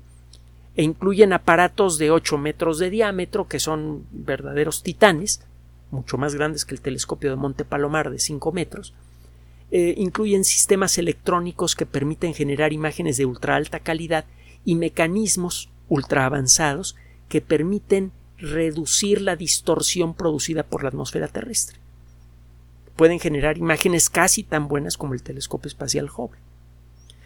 e 0.76 0.82
incluyen 0.82 1.32
aparatos 1.32 1.98
de 1.98 2.10
8 2.10 2.36
metros 2.38 2.78
de 2.78 2.90
diámetro 2.90 3.46
que 3.46 3.60
son 3.60 4.04
verdaderos 4.10 4.82
titanes, 4.82 5.42
mucho 5.90 6.18
más 6.18 6.34
grandes 6.34 6.64
que 6.64 6.74
el 6.74 6.80
telescopio 6.80 7.30
de 7.30 7.36
Monte 7.36 7.64
Palomar 7.64 8.10
de 8.10 8.18
5 8.18 8.50
metros, 8.50 8.92
eh, 9.70 9.94
incluyen 9.96 10.44
sistemas 10.44 10.98
electrónicos 10.98 11.76
que 11.76 11.86
permiten 11.86 12.34
generar 12.34 12.72
imágenes 12.72 13.16
de 13.16 13.26
ultra 13.26 13.56
alta 13.56 13.80
calidad 13.80 14.24
y 14.64 14.74
mecanismos 14.74 15.68
ultra 15.88 16.26
avanzados 16.26 16.96
que 17.28 17.40
permiten 17.40 18.12
reducir 18.38 19.20
la 19.20 19.36
distorsión 19.36 20.14
producida 20.14 20.64
por 20.64 20.82
la 20.82 20.88
atmósfera 20.88 21.28
terrestre. 21.28 21.78
Pueden 22.96 23.18
generar 23.18 23.58
imágenes 23.58 24.10
casi 24.10 24.42
tan 24.42 24.68
buenas 24.68 24.96
como 24.96 25.14
el 25.14 25.22
telescopio 25.22 25.68
espacial 25.68 26.10
Hubble. 26.14 26.40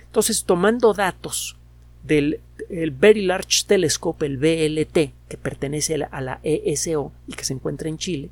Entonces, 0.09 0.45
tomando 0.45 0.93
datos 0.95 1.57
del 2.03 2.41
Very 2.69 3.23
Large 3.23 3.65
Telescope, 3.67 4.27
el 4.27 4.39
VLT, 4.39 5.13
que 5.29 5.37
pertenece 5.37 5.95
a 6.11 6.21
la 6.21 6.41
ESO 6.43 7.13
y 7.27 7.35
que 7.35 7.45
se 7.45 7.55
encuentra 7.55 7.89
en 7.89 7.99
Chile, 7.99 8.31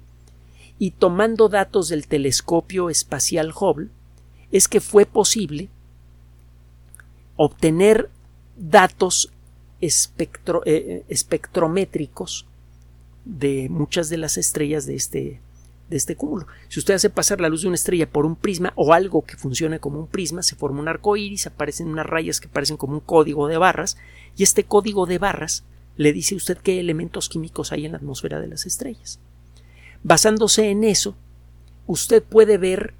y 0.78 0.90
tomando 0.92 1.48
datos 1.48 1.88
del 1.88 2.06
telescopio 2.06 2.90
espacial 2.90 3.52
Hubble, 3.58 3.88
es 4.52 4.68
que 4.68 4.80
fue 4.80 5.06
posible 5.06 5.68
obtener 7.36 8.10
datos 8.56 9.30
eh, 9.80 9.90
eh, 10.66 11.04
espectrométricos 11.08 12.46
de 13.24 13.68
muchas 13.68 14.08
de 14.08 14.16
las 14.16 14.38
estrellas 14.38 14.86
de 14.86 14.94
este, 14.94 15.40
de 15.88 15.96
este 15.96 16.16
cúmulo. 16.16 16.46
Si 16.68 16.80
usted 16.80 16.94
hace 16.94 17.10
pasar 17.10 17.40
la 17.40 17.48
luz 17.48 17.62
de 17.62 17.68
una 17.68 17.76
estrella 17.76 18.10
por 18.10 18.26
un 18.26 18.36
prisma 18.36 18.72
o 18.76 18.92
algo 18.92 19.24
que 19.24 19.36
funcione 19.36 19.78
como 19.78 20.00
un 20.00 20.06
prisma, 20.06 20.42
se 20.42 20.56
forma 20.56 20.80
un 20.80 20.88
arco 20.88 21.16
iris, 21.16 21.46
aparecen 21.46 21.88
unas 21.88 22.06
rayas 22.06 22.40
que 22.40 22.48
parecen 22.48 22.76
como 22.76 22.94
un 22.94 23.00
código 23.00 23.48
de 23.48 23.58
barras, 23.58 23.96
y 24.36 24.42
este 24.42 24.64
código 24.64 25.06
de 25.06 25.18
barras 25.18 25.64
le 25.96 26.12
dice 26.12 26.34
a 26.34 26.38
usted 26.38 26.58
qué 26.58 26.80
elementos 26.80 27.28
químicos 27.28 27.72
hay 27.72 27.86
en 27.86 27.92
la 27.92 27.98
atmósfera 27.98 28.40
de 28.40 28.48
las 28.48 28.66
estrellas. 28.66 29.18
Basándose 30.02 30.70
en 30.70 30.84
eso, 30.84 31.16
usted 31.86 32.22
puede 32.22 32.58
ver 32.58 32.94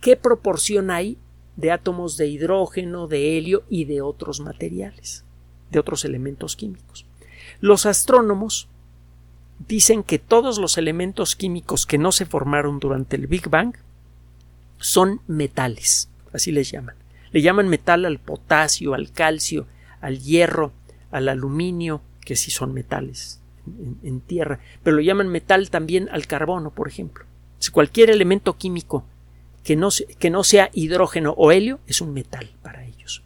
qué 0.00 0.16
proporción 0.16 0.90
hay 0.90 1.18
de 1.56 1.70
átomos 1.70 2.16
de 2.16 2.26
hidrógeno, 2.26 3.06
de 3.06 3.38
helio 3.38 3.62
y 3.68 3.84
de 3.84 4.02
otros 4.02 4.40
materiales, 4.40 5.24
de 5.70 5.78
otros 5.78 6.04
elementos 6.04 6.56
químicos. 6.56 7.06
Los 7.60 7.86
astrónomos 7.86 8.68
dicen 9.58 10.02
que 10.02 10.18
todos 10.18 10.58
los 10.58 10.78
elementos 10.78 11.36
químicos 11.36 11.86
que 11.86 11.98
no 11.98 12.12
se 12.12 12.26
formaron 12.26 12.80
durante 12.80 13.16
el 13.16 13.26
Big 13.26 13.48
Bang 13.48 13.74
son 14.78 15.20
metales, 15.26 16.08
así 16.32 16.52
les 16.52 16.70
llaman. 16.70 16.96
Le 17.32 17.42
llaman 17.42 17.68
metal 17.68 18.04
al 18.04 18.18
potasio, 18.18 18.94
al 18.94 19.10
calcio, 19.10 19.66
al 20.00 20.20
hierro, 20.20 20.72
al 21.10 21.28
aluminio, 21.28 22.02
que 22.20 22.36
sí 22.36 22.50
son 22.50 22.72
metales 22.72 23.40
en, 24.02 24.20
tierra, 24.20 24.60
pero 24.82 24.96
lo 24.96 25.02
llaman 25.02 25.28
metal 25.28 25.70
también 25.70 26.08
al 26.10 26.26
carbono, 26.26 26.70
por 26.70 26.88
ejemplo. 26.88 27.24
Si 27.58 27.70
cualquier 27.70 28.10
elemento 28.10 28.56
químico 28.56 29.04
que 29.62 29.76
no, 29.76 29.88
que 30.18 30.30
no 30.30 30.44
sea 30.44 30.70
hidrógeno 30.74 31.34
o 31.36 31.50
helio 31.50 31.80
es 31.86 32.00
un 32.00 32.12
metal 32.12 32.50
para 32.62 32.84
ellos. 32.84 33.22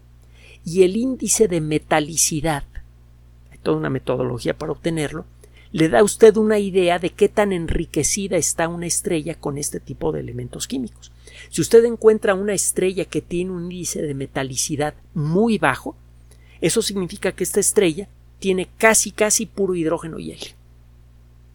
Y 0.65 0.85
el 0.85 0.97
índice 0.97 1.49
de 1.49 1.61
metalicidad, 1.61 2.65
hay 3.51 3.59
toda 3.59 3.77
una 3.77 3.91
metodología 3.91 4.57
para 4.57 4.73
obtenerlo, 4.73 5.25
le 5.73 5.89
da 5.89 6.01
a 6.01 6.05
usted 6.05 6.37
una 6.37 6.59
idea 6.59 6.99
de 6.99 7.11
qué 7.11 7.29
tan 7.29 7.53
enriquecida 7.53 8.37
está 8.37 8.69
una 8.69 8.87
estrella 8.87 9.35
con 9.35 9.59
este 9.59 9.81
tipo 9.81 10.13
de 10.13 10.21
elementos 10.21 10.67
químicos. 10.67 11.13
Si 11.51 11.61
usted 11.61 11.85
encuentra 11.85 12.35
una 12.35 12.55
estrella 12.55 13.05
que 13.05 13.23
tiene 13.23 13.51
un 13.51 13.65
índice 13.65 14.03
de 14.03 14.15
metalicidad 14.15 14.95
muy 15.15 15.59
bajo, 15.59 15.97
eso 16.61 16.83
significa 16.83 17.33
que 17.33 17.45
esta 17.45 17.61
estrella 17.61 18.09
tiene 18.39 18.69
casi 18.79 19.11
casi 19.11 19.47
puro 19.47 19.75
hidrógeno 19.75 20.19
y 20.19 20.33
helio, 20.33 20.53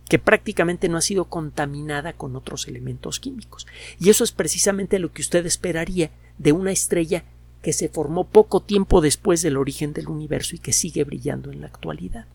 que 0.08 0.19
prácticamente 0.19 0.89
no 0.89 0.97
ha 0.97 1.02
sido 1.02 1.26
contaminada 1.26 2.13
con 2.13 2.36
otros 2.36 2.67
elementos 2.67 3.19
químicos. 3.19 3.67
Y 3.99 4.10
eso 4.10 4.23
es 4.23 4.32
precisamente 4.32 4.99
lo 4.99 5.12
que 5.12 5.21
usted 5.21 5.45
esperaría 5.45 6.12
de 6.38 6.52
una 6.52 6.71
estrella 6.71 7.23
que 7.62 7.73
se 7.73 7.89
formó 7.89 8.26
poco 8.26 8.62
tiempo 8.62 9.02
después 9.02 9.41
del 9.41 9.58
origen 9.58 9.93
del 9.93 10.10
universo 10.10 10.56
y 10.56 10.60
que 10.60 10.73
sigue 10.73 11.04
brillando 11.04 11.52
en 11.52 11.62
la 11.62 11.67
actualidad. 11.67 12.26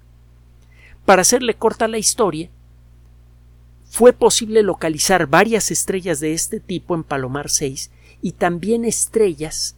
Para 1.09 1.23
hacerle 1.23 1.55
corta 1.55 1.89
la 1.89 1.97
historia, 1.97 2.51
fue 3.87 4.13
posible 4.13 4.63
localizar 4.63 5.27
varias 5.27 5.71
estrellas 5.71 6.21
de 6.21 6.35
este 6.35 6.61
tipo 6.61 6.95
en 6.95 7.03
Palomar 7.03 7.49
6 7.49 7.91
y 8.21 8.33
también 8.33 8.85
estrellas 8.85 9.75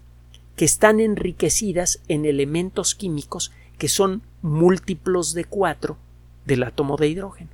que 0.57 0.65
están 0.65 0.99
enriquecidas 0.99 2.01
en 2.09 2.25
elementos 2.25 2.97
químicos 2.97 3.53
que 3.79 3.87
son 3.87 4.23
múltiplos 4.43 5.33
de 5.33 5.45
4 5.45 5.97
del 6.47 6.65
átomo 6.65 6.97
de 6.97 7.07
hidrógeno. 7.07 7.51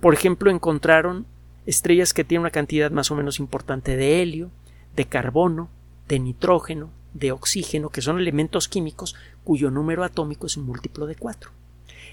Por 0.00 0.14
ejemplo, 0.14 0.50
encontraron 0.50 1.24
estrellas 1.64 2.14
que 2.14 2.24
tienen 2.24 2.40
una 2.40 2.50
cantidad 2.50 2.90
más 2.90 3.12
o 3.12 3.14
menos 3.14 3.38
importante 3.38 3.96
de 3.96 4.20
helio, 4.20 4.50
de 4.96 5.04
carbono, 5.04 5.70
de 6.08 6.18
nitrógeno, 6.18 6.90
de 7.14 7.30
oxígeno, 7.30 7.90
que 7.90 8.02
son 8.02 8.18
elementos 8.18 8.66
químicos 8.66 9.14
cuyo 9.44 9.70
número 9.70 10.02
atómico 10.02 10.48
es 10.48 10.58
múltiplo 10.58 11.06
de 11.06 11.14
4. 11.14 11.61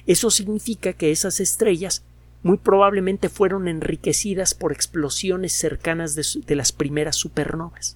Eso 0.09 0.31
significa 0.31 0.93
que 0.93 1.11
esas 1.11 1.39
estrellas 1.39 2.01
muy 2.41 2.57
probablemente 2.57 3.29
fueron 3.29 3.67
enriquecidas 3.67 4.55
por 4.55 4.71
explosiones 4.71 5.53
cercanas 5.53 6.15
de, 6.15 6.55
las 6.55 6.71
primeras 6.71 7.15
supernovas. 7.15 7.95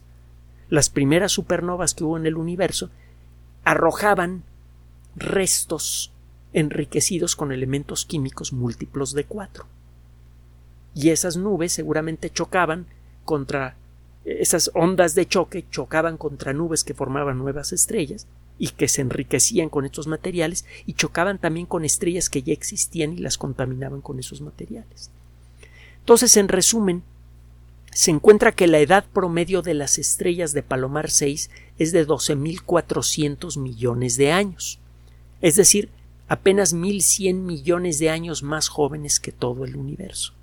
Las 0.69 0.91
primeras 0.91 1.31
supernovas 1.31 1.95
que 1.95 2.03
hubo 2.03 2.15
en 2.17 2.27
el 2.27 2.35
universo 2.35 2.91
arrojaban 3.63 4.43
restos 5.15 6.11
enriquecidos 6.53 7.35
con 7.35 7.51
elementos 7.51 8.05
químicos 8.05 8.53
múltiplos 8.53 9.13
de 9.13 9.23
cuatro. 9.23 9.65
Y 10.93 11.09
esas 11.09 11.35
nubes 11.35 11.73
seguramente 11.73 12.29
chocaban 12.29 12.85
contra 13.25 13.75
esas 14.23 14.69
ondas 14.75 15.15
de 15.15 15.25
choque 15.25 15.65
chocaban 15.71 16.17
contra 16.17 16.53
nubes 16.53 16.83
que 16.83 16.93
formaban 16.93 17.39
nuevas 17.39 17.73
estrellas 17.73 18.27
y 18.63 18.69
que 18.69 18.87
se 18.87 19.01
enriquecían 19.01 19.67
con 19.67 19.83
estos 19.83 20.07
materiales 20.07 20.63
y 20.85 20.93
chocaban 20.93 21.37
también 21.37 21.65
con 21.65 21.83
estrellas 21.83 22.29
que 22.29 22.43
ya 22.43 22.53
existían 22.53 23.11
y 23.11 23.17
las 23.17 23.37
contaminaban 23.37 23.99
con 23.99 24.19
esos 24.19 24.39
materiales. 24.39 25.11
Entonces, 25.99 26.37
en 26.37 26.47
resumen, 26.47 27.03
se 27.91 28.11
encuentra 28.11 28.53
que 28.53 28.67
la 28.67 28.79
edad 28.79 29.03
promedio 29.11 29.63
de 29.63 29.73
las 29.73 29.97
estrellas 29.97 30.53
de 30.53 30.63
Palomar 30.63 31.09
6 31.11 31.49
es 31.77 31.91
de 31.91 32.07
12.400 32.07 33.59
millones 33.59 34.15
de 34.15 34.31
años, 34.31 34.79
es 35.41 35.57
decir, 35.57 35.89
apenas 36.29 36.73
1.100 36.73 37.33
millones 37.33 37.99
de 37.99 38.11
años 38.11 38.43
más 38.43 38.69
jóvenes 38.69 39.19
que 39.19 39.33
todo 39.33 39.65
el 39.65 39.75
universo. 39.75 40.35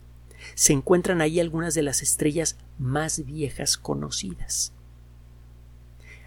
Se 0.55 0.75
encuentran 0.75 1.23
ahí 1.23 1.41
algunas 1.41 1.73
de 1.73 1.85
las 1.85 2.03
estrellas 2.03 2.59
más 2.77 3.25
viejas 3.25 3.79
conocidas. 3.79 4.75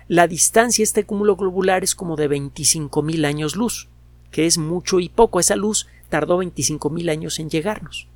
La 0.07 0.27
distancia 0.27 0.83
este 0.83 1.05
cúmulo 1.05 1.35
globular 1.35 1.83
es 1.83 1.95
como 1.95 2.15
de 2.15 2.29
25.000 2.29 3.25
años 3.25 3.55
luz, 3.55 3.87
que 4.31 4.45
es 4.45 4.57
mucho 4.57 4.99
y 4.99 5.09
poco. 5.09 5.39
Esa 5.39 5.55
luz 5.55 5.87
tardó 6.09 6.43
25.000 6.43 7.09
años 7.09 7.39
en 7.39 7.49
llegarnos. 7.49 8.07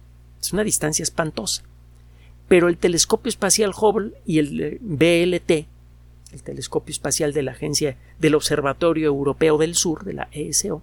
Es 0.41 0.52
una 0.54 0.63
distancia 0.63 1.04
espantosa. 1.04 1.63
Pero 2.47 2.67
el 2.67 2.78
telescopio 2.78 3.30
espacial 3.30 3.71
Hubble 3.80 4.13
y 4.26 4.39
el 4.39 4.62
eh, 4.62 4.78
BLT, 4.82 5.67
el 6.34 6.43
telescopio 6.43 6.91
espacial 6.91 7.34
de 7.34 7.43
la 7.43 7.52
Agencia 7.52 7.97
del 8.19 8.36
Observatorio 8.36 9.08
Europeo 9.08 9.58
del 9.58 9.76
Sur, 9.76 10.04
de 10.04 10.13
la 10.13 10.28
ESO, 10.32 10.82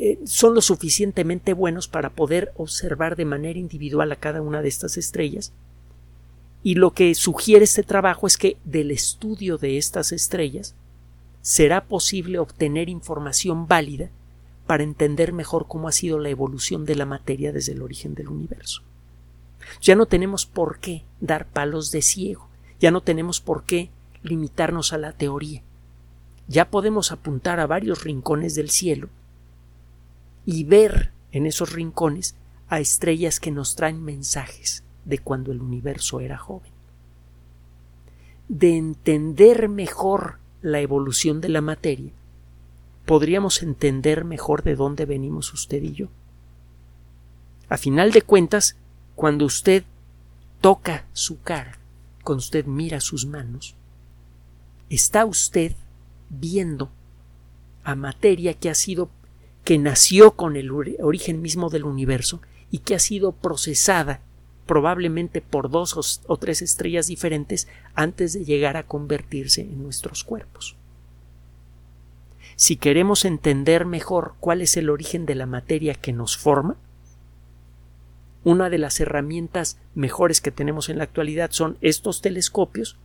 eh, 0.00 0.18
son 0.24 0.54
lo 0.54 0.62
suficientemente 0.62 1.52
buenos 1.52 1.86
para 1.88 2.10
poder 2.10 2.52
observar 2.56 3.14
de 3.14 3.24
manera 3.24 3.58
individual 3.58 4.10
a 4.10 4.16
cada 4.16 4.42
una 4.42 4.62
de 4.62 4.68
estas 4.68 4.96
estrellas 4.96 5.52
y 6.62 6.76
lo 6.76 6.92
que 6.92 7.14
sugiere 7.14 7.64
este 7.64 7.82
trabajo 7.82 8.26
es 8.26 8.36
que 8.38 8.56
del 8.64 8.90
estudio 8.90 9.58
de 9.58 9.78
estas 9.78 10.12
estrellas 10.12 10.74
será 11.40 11.84
posible 11.84 12.38
obtener 12.38 12.88
información 12.88 13.66
válida 13.66 14.10
para 14.66 14.84
entender 14.84 15.32
mejor 15.32 15.66
cómo 15.66 15.88
ha 15.88 15.92
sido 15.92 16.18
la 16.20 16.28
evolución 16.28 16.84
de 16.84 16.94
la 16.94 17.04
materia 17.04 17.52
desde 17.52 17.72
el 17.72 17.82
origen 17.82 18.14
del 18.14 18.28
universo. 18.28 18.82
Ya 19.80 19.96
no 19.96 20.06
tenemos 20.06 20.46
por 20.46 20.78
qué 20.78 21.02
dar 21.20 21.48
palos 21.48 21.90
de 21.90 22.00
ciego, 22.00 22.48
ya 22.78 22.92
no 22.92 23.00
tenemos 23.00 23.40
por 23.40 23.64
qué 23.64 23.90
limitarnos 24.22 24.92
a 24.92 24.98
la 24.98 25.12
teoría. 25.12 25.62
Ya 26.46 26.70
podemos 26.70 27.10
apuntar 27.10 27.58
a 27.58 27.66
varios 27.66 28.04
rincones 28.04 28.54
del 28.54 28.70
cielo 28.70 29.08
y 30.46 30.64
ver 30.64 31.10
en 31.32 31.46
esos 31.46 31.72
rincones 31.72 32.36
a 32.68 32.78
estrellas 32.78 33.40
que 33.40 33.50
nos 33.50 33.74
traen 33.74 34.02
mensajes 34.02 34.84
de 35.04 35.18
cuando 35.18 35.52
el 35.52 35.60
universo 35.60 36.20
era 36.20 36.38
joven. 36.38 36.70
De 38.48 38.76
entender 38.76 39.68
mejor 39.68 40.38
la 40.60 40.80
evolución 40.80 41.40
de 41.40 41.48
la 41.48 41.60
materia, 41.60 42.12
podríamos 43.06 43.62
entender 43.62 44.24
mejor 44.24 44.62
de 44.62 44.76
dónde 44.76 45.06
venimos 45.06 45.52
usted 45.52 45.82
y 45.82 45.92
yo. 45.92 46.08
A 47.68 47.78
final 47.78 48.12
de 48.12 48.22
cuentas, 48.22 48.76
cuando 49.14 49.44
usted 49.44 49.84
toca 50.60 51.06
su 51.12 51.40
cara, 51.42 51.78
cuando 52.22 52.40
usted 52.40 52.66
mira 52.66 53.00
sus 53.00 53.26
manos, 53.26 53.74
está 54.90 55.24
usted 55.24 55.72
viendo 56.28 56.90
a 57.82 57.94
materia 57.94 58.54
que 58.54 58.70
ha 58.70 58.74
sido 58.74 59.10
que 59.64 59.78
nació 59.78 60.32
con 60.32 60.56
el 60.56 60.70
origen 60.70 61.40
mismo 61.40 61.70
del 61.70 61.84
universo 61.84 62.40
y 62.70 62.78
que 62.78 62.94
ha 62.94 62.98
sido 62.98 63.32
procesada 63.32 64.20
probablemente 64.66 65.40
por 65.40 65.70
dos 65.70 66.20
o 66.26 66.36
tres 66.36 66.62
estrellas 66.62 67.06
diferentes 67.06 67.68
antes 67.94 68.32
de 68.32 68.44
llegar 68.44 68.76
a 68.76 68.84
convertirse 68.84 69.62
en 69.62 69.82
nuestros 69.82 70.24
cuerpos. 70.24 70.76
Si 72.56 72.76
queremos 72.76 73.24
entender 73.24 73.86
mejor 73.86 74.34
cuál 74.40 74.60
es 74.60 74.76
el 74.76 74.90
origen 74.90 75.26
de 75.26 75.34
la 75.34 75.46
materia 75.46 75.94
que 75.94 76.12
nos 76.12 76.36
forma, 76.36 76.76
una 78.44 78.70
de 78.70 78.78
las 78.78 78.98
herramientas 79.00 79.78
mejores 79.94 80.40
que 80.40 80.50
tenemos 80.50 80.88
en 80.88 80.98
la 80.98 81.04
actualidad 81.04 81.50
son 81.52 81.78
estos 81.80 82.20
telescopios 82.20 82.96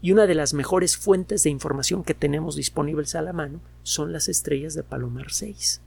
y 0.00 0.12
una 0.12 0.26
de 0.26 0.34
las 0.34 0.54
mejores 0.54 0.96
fuentes 0.96 1.42
de 1.42 1.50
información 1.50 2.04
que 2.04 2.14
tenemos 2.14 2.56
disponibles 2.56 3.14
a 3.14 3.22
la 3.22 3.32
mano 3.32 3.60
son 3.82 4.12
las 4.12 4.28
estrellas 4.28 4.74
de 4.74 4.82
Palomar 4.82 5.30
6. 5.30 5.80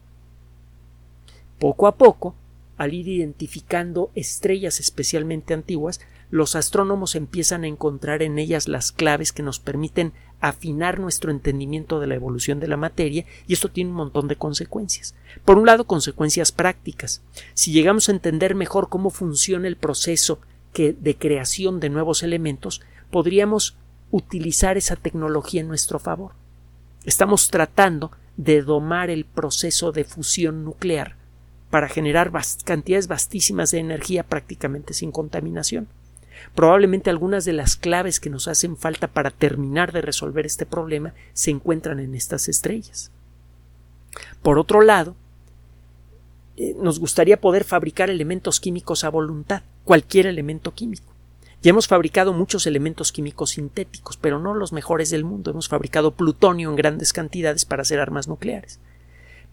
Poco 1.59 1.87
a 1.87 1.95
poco 1.95 2.35
al 2.81 2.95
ir 2.95 3.07
identificando 3.07 4.09
estrellas 4.15 4.79
especialmente 4.79 5.53
antiguas, 5.53 6.01
los 6.31 6.55
astrónomos 6.55 7.13
empiezan 7.13 7.63
a 7.63 7.67
encontrar 7.67 8.23
en 8.23 8.39
ellas 8.39 8.67
las 8.67 8.91
claves 8.91 9.31
que 9.31 9.43
nos 9.43 9.59
permiten 9.59 10.13
afinar 10.39 10.99
nuestro 10.99 11.29
entendimiento 11.29 11.99
de 11.99 12.07
la 12.07 12.15
evolución 12.15 12.59
de 12.59 12.67
la 12.67 12.77
materia 12.77 13.23
y 13.45 13.53
esto 13.53 13.69
tiene 13.69 13.91
un 13.91 13.97
montón 13.97 14.27
de 14.27 14.35
consecuencias. 14.35 15.13
Por 15.45 15.59
un 15.59 15.67
lado, 15.67 15.85
consecuencias 15.85 16.51
prácticas. 16.51 17.21
Si 17.53 17.71
llegamos 17.71 18.09
a 18.09 18.13
entender 18.13 18.55
mejor 18.55 18.89
cómo 18.89 19.11
funciona 19.11 19.67
el 19.67 19.77
proceso 19.77 20.39
que 20.73 20.91
de 20.91 21.15
creación 21.15 21.79
de 21.79 21.91
nuevos 21.91 22.23
elementos, 22.23 22.81
podríamos 23.11 23.77
utilizar 24.09 24.75
esa 24.75 24.95
tecnología 24.95 25.61
en 25.61 25.67
nuestro 25.67 25.99
favor. 25.99 26.31
Estamos 27.05 27.49
tratando 27.51 28.09
de 28.37 28.63
domar 28.63 29.11
el 29.11 29.25
proceso 29.25 29.91
de 29.91 30.03
fusión 30.03 30.65
nuclear 30.65 31.20
para 31.71 31.89
generar 31.89 32.31
cantidades 32.65 33.07
vastísimas 33.07 33.71
de 33.71 33.79
energía 33.79 34.23
prácticamente 34.23 34.93
sin 34.93 35.11
contaminación. 35.11 35.87
Probablemente 36.53 37.09
algunas 37.09 37.45
de 37.45 37.53
las 37.53 37.77
claves 37.77 38.19
que 38.19 38.29
nos 38.29 38.47
hacen 38.47 38.75
falta 38.75 39.07
para 39.07 39.31
terminar 39.31 39.91
de 39.91 40.01
resolver 40.01 40.45
este 40.45 40.65
problema 40.65 41.13
se 41.33 41.49
encuentran 41.49 41.99
en 41.99 42.13
estas 42.13 42.49
estrellas. 42.49 43.11
Por 44.43 44.59
otro 44.59 44.81
lado, 44.81 45.15
eh, 46.57 46.75
nos 46.77 46.99
gustaría 46.99 47.39
poder 47.39 47.63
fabricar 47.63 48.09
elementos 48.09 48.59
químicos 48.59 49.03
a 49.03 49.09
voluntad, 49.09 49.63
cualquier 49.85 50.27
elemento 50.27 50.73
químico. 50.73 51.13
Ya 51.61 51.69
hemos 51.69 51.87
fabricado 51.87 52.33
muchos 52.33 52.65
elementos 52.65 53.11
químicos 53.11 53.51
sintéticos, 53.51 54.17
pero 54.17 54.39
no 54.39 54.55
los 54.55 54.73
mejores 54.73 55.11
del 55.11 55.23
mundo. 55.23 55.51
Hemos 55.51 55.69
fabricado 55.69 56.11
plutonio 56.11 56.69
en 56.69 56.75
grandes 56.75 57.13
cantidades 57.13 57.65
para 57.65 57.83
hacer 57.83 57.99
armas 57.99 58.27
nucleares 58.27 58.79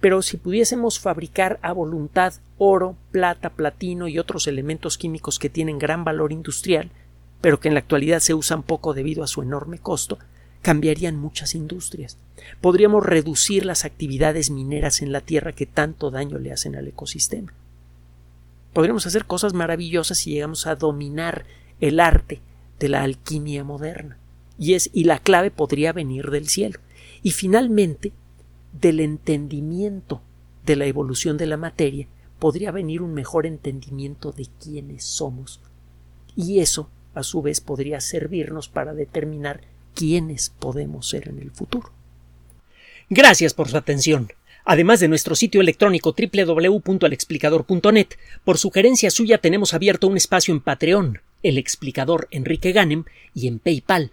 pero 0.01 0.23
si 0.23 0.37
pudiésemos 0.37 1.01
fabricar 1.01 1.59
a 1.63 1.73
voluntad 1.73 2.35
oro, 2.57 2.97
plata, 3.11 3.51
platino 3.51 4.09
y 4.09 4.19
otros 4.19 4.47
elementos 4.47 4.97
químicos 4.99 5.39
que 5.39 5.51
tienen 5.51 5.79
gran 5.79 6.05
valor 6.05 6.33
industrial, 6.33 6.91
pero 7.41 7.61
que 7.61 7.69
en 7.69 7.75
la 7.75 7.81
actualidad 7.81 8.21
se 8.21 8.35
usan 8.35 8.63
poco 8.63 8.95
debido 8.95 9.23
a 9.23 9.29
su 9.29 9.43
enorme 9.43 9.79
costo, 9.79 10.19
cambiarían 10.63 11.17
muchas 11.17 11.55
industrias. 11.55 12.17
Podríamos 12.61 13.05
reducir 13.05 13.65
las 13.65 13.85
actividades 13.85 14.51
mineras 14.51 15.03
en 15.03 15.13
la 15.13 15.21
Tierra 15.21 15.53
que 15.53 15.67
tanto 15.67 16.11
daño 16.11 16.39
le 16.39 16.53
hacen 16.53 16.77
al 16.77 16.89
ecosistema. 16.89 17.53
Podríamos 18.73 19.07
hacer 19.07 19.25
cosas 19.25 19.55
maravillosas 19.55 20.19
si 20.19 20.31
llegamos 20.31 20.67
a 20.67 20.77
dominar 20.77 21.45
el 21.81 22.01
arte 22.01 22.41
de 22.79 22.89
la 22.89 23.03
alquimia 23.03 23.65
moderna. 23.65 24.19
Y 24.59 24.75
es 24.75 24.91
y 24.93 25.05
la 25.05 25.19
clave 25.19 25.51
podría 25.51 25.93
venir 25.93 26.31
del 26.31 26.49
cielo. 26.49 26.81
Y 27.23 27.31
finalmente, 27.31 28.13
del 28.73 29.01
entendimiento 29.01 30.23
de 30.65 30.77
la 30.77 30.87
evolución 30.87 31.37
de 31.37 31.47
la 31.47 31.57
materia, 31.57 32.07
podría 32.39 32.71
venir 32.71 33.03
un 33.03 33.15
mejor 33.15 33.47
entendimiento 33.47 34.33
de 34.33 34.47
quiénes 34.63 35.05
somos. 35.05 35.61
Y 36.37 36.61
eso, 36.61 36.91
a 37.15 37.23
su 37.23 37.43
vez, 37.43 37.61
podría 37.61 38.01
servirnos 38.01 38.69
para 38.69 38.95
determinar 38.95 39.63
quiénes 39.95 40.51
podemos 40.51 41.09
ser 41.09 41.29
en 41.29 41.39
el 41.41 41.51
futuro. 41.51 41.91
Gracias 43.11 43.55
por 43.55 43.69
su 43.69 43.77
atención. 43.77 44.29
Además 44.65 45.01
de 45.01 45.09
nuestro 45.09 45.35
sitio 45.35 45.63
electrónico 45.63 46.15
www.alexplicador.net, 46.15 48.09
por 48.45 48.59
sugerencia 48.59 49.11
suya 49.11 49.39
tenemos 49.39 49.73
abierto 49.73 50.07
un 50.07 50.19
espacio 50.19 50.53
en 50.53 50.61
Patreon, 50.61 51.23
el 51.43 51.57
explicador 51.57 52.29
Enrique 52.31 52.73
Ganem, 52.73 53.05
y 53.33 53.49
en 53.49 53.61
PayPal, 53.61 54.13